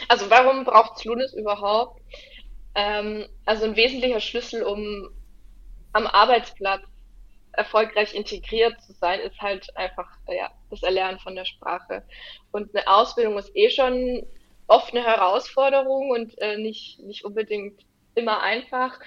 Also 0.08 0.30
warum 0.30 0.64
braucht 0.64 0.98
es 0.98 1.06
Lunis 1.06 1.34
überhaupt? 1.34 2.02
Ähm, 2.76 3.26
also 3.46 3.66
ein 3.66 3.76
wesentlicher 3.76 4.20
Schlüssel, 4.20 4.64
um 4.64 5.10
am 5.94 6.08
Arbeitsplatz 6.08 6.84
erfolgreich 7.54 8.14
integriert 8.16 8.82
zu 8.82 8.94
sein, 8.94 9.20
ist 9.20 9.40
halt 9.40 9.76
einfach 9.78 10.10
ja, 10.28 10.52
das 10.70 10.84
Erlernen 10.84 11.20
von 11.20 11.36
der 11.36 11.46
Sprache. 11.46 12.04
Und 12.52 12.76
eine 12.76 12.88
Ausbildung 12.88 13.38
ist 13.38 13.56
eh 13.56 13.70
schon 13.70 14.26
oft 14.68 14.94
eine 14.94 15.06
Herausforderung 15.06 16.10
und 16.10 16.38
äh, 16.40 16.58
nicht, 16.58 17.00
nicht 17.00 17.24
unbedingt 17.24 17.86
immer 18.16 18.42
einfach. 18.42 19.00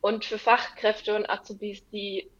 Und 0.00 0.24
für 0.24 0.38
Fachkräfte 0.38 1.14
und 1.14 1.28
Azubis, 1.30 1.88
die 1.90 2.30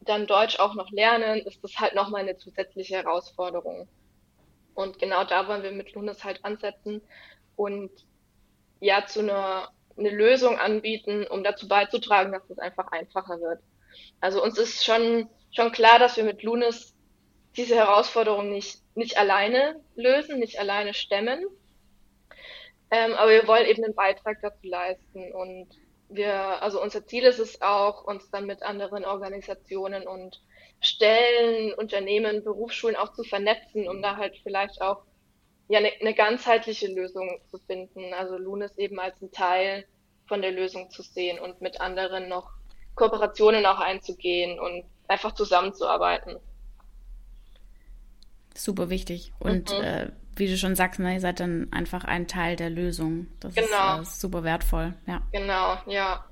dann 0.00 0.26
Deutsch 0.26 0.58
auch 0.58 0.74
noch 0.74 0.90
lernen, 0.90 1.40
ist 1.40 1.62
das 1.62 1.78
halt 1.78 1.94
nochmal 1.94 2.22
eine 2.22 2.36
zusätzliche 2.36 2.96
Herausforderung. 2.96 3.88
Und 4.74 4.98
genau 4.98 5.24
da 5.24 5.46
wollen 5.46 5.62
wir 5.62 5.72
mit 5.72 5.92
Lunas 5.92 6.24
halt 6.24 6.44
ansetzen 6.44 7.02
und 7.56 7.90
ja 8.80 9.04
zu 9.06 9.20
einer 9.20 9.68
eine 9.96 10.10
Lösung 10.10 10.58
anbieten, 10.58 11.26
um 11.26 11.44
dazu 11.44 11.68
beizutragen, 11.68 12.32
dass 12.32 12.48
es 12.48 12.58
einfach 12.58 12.88
einfacher 12.92 13.40
wird. 13.40 13.60
Also 14.20 14.42
uns 14.42 14.58
ist 14.58 14.84
schon, 14.84 15.28
schon 15.50 15.72
klar, 15.72 15.98
dass 15.98 16.16
wir 16.16 16.24
mit 16.24 16.42
Lunis 16.42 16.94
diese 17.56 17.74
Herausforderung 17.74 18.50
nicht, 18.50 18.80
nicht 18.94 19.18
alleine 19.18 19.80
lösen, 19.96 20.38
nicht 20.38 20.58
alleine 20.58 20.94
stemmen. 20.94 21.44
Ähm, 22.90 23.14
aber 23.14 23.30
wir 23.30 23.46
wollen 23.46 23.66
eben 23.66 23.84
einen 23.84 23.94
Beitrag 23.94 24.38
dazu 24.42 24.66
leisten 24.66 25.32
und 25.32 25.68
wir, 26.08 26.34
also 26.62 26.82
unser 26.82 27.06
Ziel 27.06 27.24
ist 27.24 27.38
es 27.38 27.62
auch, 27.62 28.04
uns 28.04 28.30
dann 28.30 28.46
mit 28.46 28.62
anderen 28.62 29.04
Organisationen 29.04 30.06
und 30.06 30.42
Stellen, 30.80 31.72
Unternehmen, 31.74 32.42
Berufsschulen 32.42 32.96
auch 32.96 33.12
zu 33.12 33.22
vernetzen, 33.22 33.88
um 33.88 34.02
da 34.02 34.16
halt 34.16 34.36
vielleicht 34.42 34.80
auch 34.80 35.02
ja 35.70 35.78
eine, 35.78 35.92
eine 36.00 36.14
ganzheitliche 36.14 36.88
Lösung 36.88 37.40
zu 37.48 37.58
finden. 37.58 38.12
Also 38.12 38.36
Lunis 38.36 38.76
eben 38.76 38.98
als 38.98 39.20
ein 39.22 39.30
Teil 39.30 39.86
von 40.26 40.42
der 40.42 40.50
Lösung 40.50 40.90
zu 40.90 41.02
sehen 41.02 41.38
und 41.38 41.60
mit 41.60 41.80
anderen 41.80 42.28
noch 42.28 42.50
Kooperationen 42.96 43.64
auch 43.66 43.78
einzugehen 43.78 44.58
und 44.58 44.84
einfach 45.06 45.32
zusammenzuarbeiten. 45.32 46.36
Super 48.54 48.90
wichtig. 48.90 49.32
Und 49.38 49.70
mhm. 49.70 49.84
äh, 49.84 50.10
wie 50.34 50.48
du 50.48 50.56
schon 50.56 50.74
sagst, 50.74 50.98
ne, 50.98 51.14
ihr 51.14 51.20
seid 51.20 51.38
dann 51.38 51.72
einfach 51.72 52.04
ein 52.04 52.26
Teil 52.26 52.56
der 52.56 52.70
Lösung. 52.70 53.28
Das 53.38 53.54
genau. 53.54 54.00
ist 54.00 54.16
äh, 54.16 54.20
super 54.20 54.42
wertvoll. 54.42 54.94
Ja. 55.06 55.22
Genau, 55.30 55.78
ja. 55.86 56.24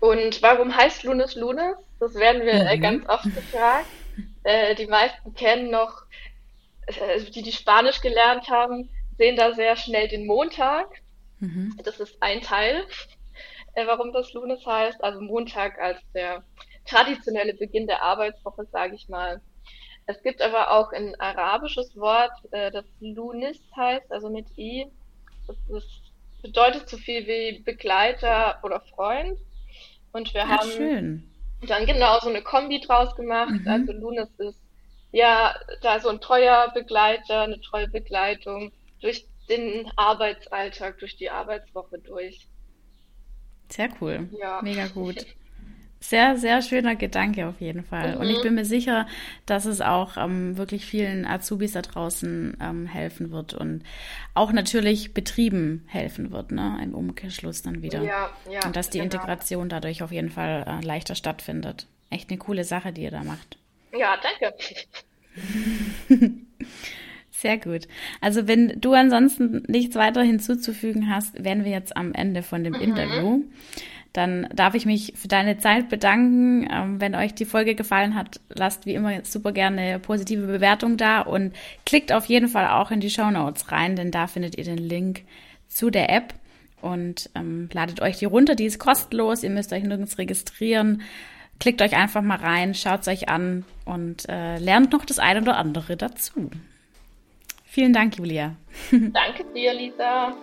Und 0.00 0.42
warum 0.42 0.76
heißt 0.76 1.04
Lunas 1.04 1.36
Lunas? 1.36 1.76
Das 2.00 2.14
werden 2.14 2.42
wir 2.42 2.54
äh, 2.54 2.76
mhm. 2.76 2.82
ganz 2.82 3.08
oft 3.08 3.24
gefragt. 3.24 3.86
Äh, 4.42 4.74
die 4.74 4.86
meisten 4.86 5.34
kennen 5.34 5.70
noch, 5.70 6.02
die 7.34 7.42
die 7.42 7.52
Spanisch 7.52 8.00
gelernt 8.00 8.48
haben, 8.48 8.90
sehen 9.16 9.36
da 9.36 9.54
sehr 9.54 9.76
schnell 9.76 10.08
den 10.08 10.26
Montag. 10.26 10.88
Mhm. 11.38 11.78
Das 11.82 12.00
ist 12.00 12.16
ein 12.22 12.40
Teil, 12.40 12.84
äh, 13.74 13.86
warum 13.86 14.12
das 14.12 14.32
Lunes 14.32 14.64
heißt. 14.64 15.02
Also 15.02 15.20
Montag 15.20 15.78
als 15.78 16.00
der 16.12 16.44
traditionelle 16.84 17.54
Beginn 17.54 17.86
der 17.86 18.02
Arbeitswoche, 18.02 18.66
sage 18.70 18.94
ich 18.94 19.08
mal. 19.08 19.40
Es 20.06 20.22
gibt 20.22 20.42
aber 20.42 20.70
auch 20.70 20.92
ein 20.92 21.18
arabisches 21.18 21.96
Wort, 21.96 22.32
äh, 22.50 22.70
das 22.70 22.84
Lunis 23.00 23.58
heißt, 23.76 24.10
also 24.12 24.28
mit 24.28 24.46
I. 24.58 24.86
Das, 25.46 25.56
das 25.68 25.84
bedeutet 26.42 26.88
so 26.88 26.98
viel 26.98 27.26
wie 27.26 27.62
Begleiter 27.62 28.58
oder 28.62 28.80
Freund. 28.94 29.38
Und 30.12 30.32
wir 30.34 30.44
Ach, 30.44 30.60
haben 30.60 30.70
schön. 30.70 31.30
dann 31.66 31.86
genau 31.86 32.20
so 32.20 32.28
eine 32.28 32.42
Kombi 32.42 32.80
draus 32.80 33.16
gemacht. 33.16 33.50
Mhm. 33.50 33.66
Also 33.66 33.92
Lunis 33.92 34.28
ist 34.38 34.60
ja 35.14 35.54
da 35.80 36.00
so 36.00 36.08
ein 36.08 36.20
treuer 36.20 36.70
Begleiter, 36.74 37.42
eine 37.42 37.60
treue 37.60 37.88
Begleitung 37.88 38.72
durch 39.00 39.26
den 39.48 39.90
Arbeitsalltag, 39.96 40.98
durch 40.98 41.16
die 41.16 41.30
Arbeitswoche 41.30 41.98
durch. 41.98 42.48
Sehr 43.68 43.88
cool. 44.00 44.28
Ja. 44.38 44.60
Mega 44.62 44.88
gut. 44.88 45.24
Sehr, 46.00 46.36
sehr 46.36 46.60
schöner 46.60 46.96
Gedanke 46.96 47.46
auf 47.46 47.60
jeden 47.60 47.82
Fall. 47.82 48.16
Mhm. 48.16 48.20
Und 48.20 48.28
ich 48.28 48.38
mhm. 48.38 48.42
bin 48.42 48.54
mir 48.56 48.64
sicher, 48.64 49.06
dass 49.46 49.64
es 49.64 49.80
auch 49.80 50.16
ähm, 50.16 50.58
wirklich 50.58 50.84
vielen 50.84 51.24
Azubis 51.24 51.72
da 51.72 51.80
draußen 51.80 52.58
ähm, 52.60 52.86
helfen 52.86 53.30
wird 53.30 53.54
und 53.54 53.84
auch 54.34 54.52
natürlich 54.52 55.14
Betrieben 55.14 55.84
helfen 55.86 56.30
wird, 56.30 56.50
ne? 56.50 56.78
Im 56.82 56.94
Umkehrschluss 56.94 57.62
dann 57.62 57.80
wieder. 57.80 58.02
Ja, 58.02 58.30
ja. 58.50 58.66
Und 58.66 58.76
dass 58.76 58.90
die 58.90 58.98
genau. 58.98 59.14
Integration 59.14 59.68
dadurch 59.70 60.02
auf 60.02 60.12
jeden 60.12 60.30
Fall 60.30 60.64
äh, 60.66 60.84
leichter 60.84 61.14
stattfindet. 61.14 61.86
Echt 62.10 62.28
eine 62.28 62.38
coole 62.38 62.64
Sache, 62.64 62.92
die 62.92 63.02
ihr 63.02 63.10
da 63.10 63.24
macht. 63.24 63.56
Ja, 63.96 64.18
danke. 64.20 64.54
Sehr 67.30 67.58
gut. 67.58 67.88
Also 68.20 68.48
wenn 68.48 68.80
du 68.80 68.94
ansonsten 68.94 69.62
nichts 69.66 69.96
weiter 69.96 70.22
hinzuzufügen 70.22 71.10
hast, 71.10 71.44
wären 71.44 71.64
wir 71.64 71.72
jetzt 71.72 71.96
am 71.96 72.14
Ende 72.14 72.42
von 72.42 72.64
dem 72.64 72.74
mhm. 72.74 72.80
Interview 72.80 73.44
dann 74.14 74.46
darf 74.54 74.74
ich 74.74 74.86
mich 74.86 75.12
für 75.16 75.26
deine 75.26 75.58
Zeit 75.58 75.88
bedanken. 75.88 76.68
Ähm, 76.72 77.00
wenn 77.00 77.16
euch 77.16 77.34
die 77.34 77.44
Folge 77.44 77.74
gefallen 77.74 78.14
hat, 78.14 78.40
lasst 78.48 78.86
wie 78.86 78.94
immer 78.94 79.24
super 79.24 79.50
gerne 79.50 79.80
eine 79.80 79.98
positive 79.98 80.46
Bewertung 80.46 80.96
da 80.96 81.20
und 81.20 81.52
klickt 81.84 82.12
auf 82.12 82.26
jeden 82.26 82.48
Fall 82.48 82.68
auch 82.68 82.92
in 82.92 83.00
die 83.00 83.10
Show 83.10 83.30
Notes 83.30 83.72
rein, 83.72 83.96
denn 83.96 84.12
da 84.12 84.28
findet 84.28 84.56
ihr 84.56 84.64
den 84.64 84.78
Link 84.78 85.22
zu 85.66 85.90
der 85.90 86.10
App 86.10 86.32
und 86.80 87.28
ähm, 87.34 87.68
ladet 87.72 88.00
euch 88.02 88.16
die 88.16 88.24
runter. 88.24 88.54
Die 88.54 88.66
ist 88.66 88.78
kostenlos, 88.78 89.42
ihr 89.42 89.50
müsst 89.50 89.72
euch 89.72 89.82
nirgends 89.82 90.16
registrieren. 90.16 91.02
Klickt 91.60 91.80
euch 91.82 91.96
einfach 91.96 92.22
mal 92.22 92.38
rein, 92.38 92.74
schaut 92.74 93.02
es 93.02 93.08
euch 93.08 93.28
an 93.28 93.64
und 93.84 94.28
äh, 94.28 94.58
lernt 94.58 94.92
noch 94.92 95.04
das 95.04 95.18
eine 95.18 95.40
oder 95.40 95.56
andere 95.56 95.96
dazu. 95.96 96.50
Vielen 97.64 97.92
Dank, 97.92 98.18
Julia. 98.18 98.56
Danke 98.90 99.44
dir, 99.54 99.74
Lisa. 99.74 100.34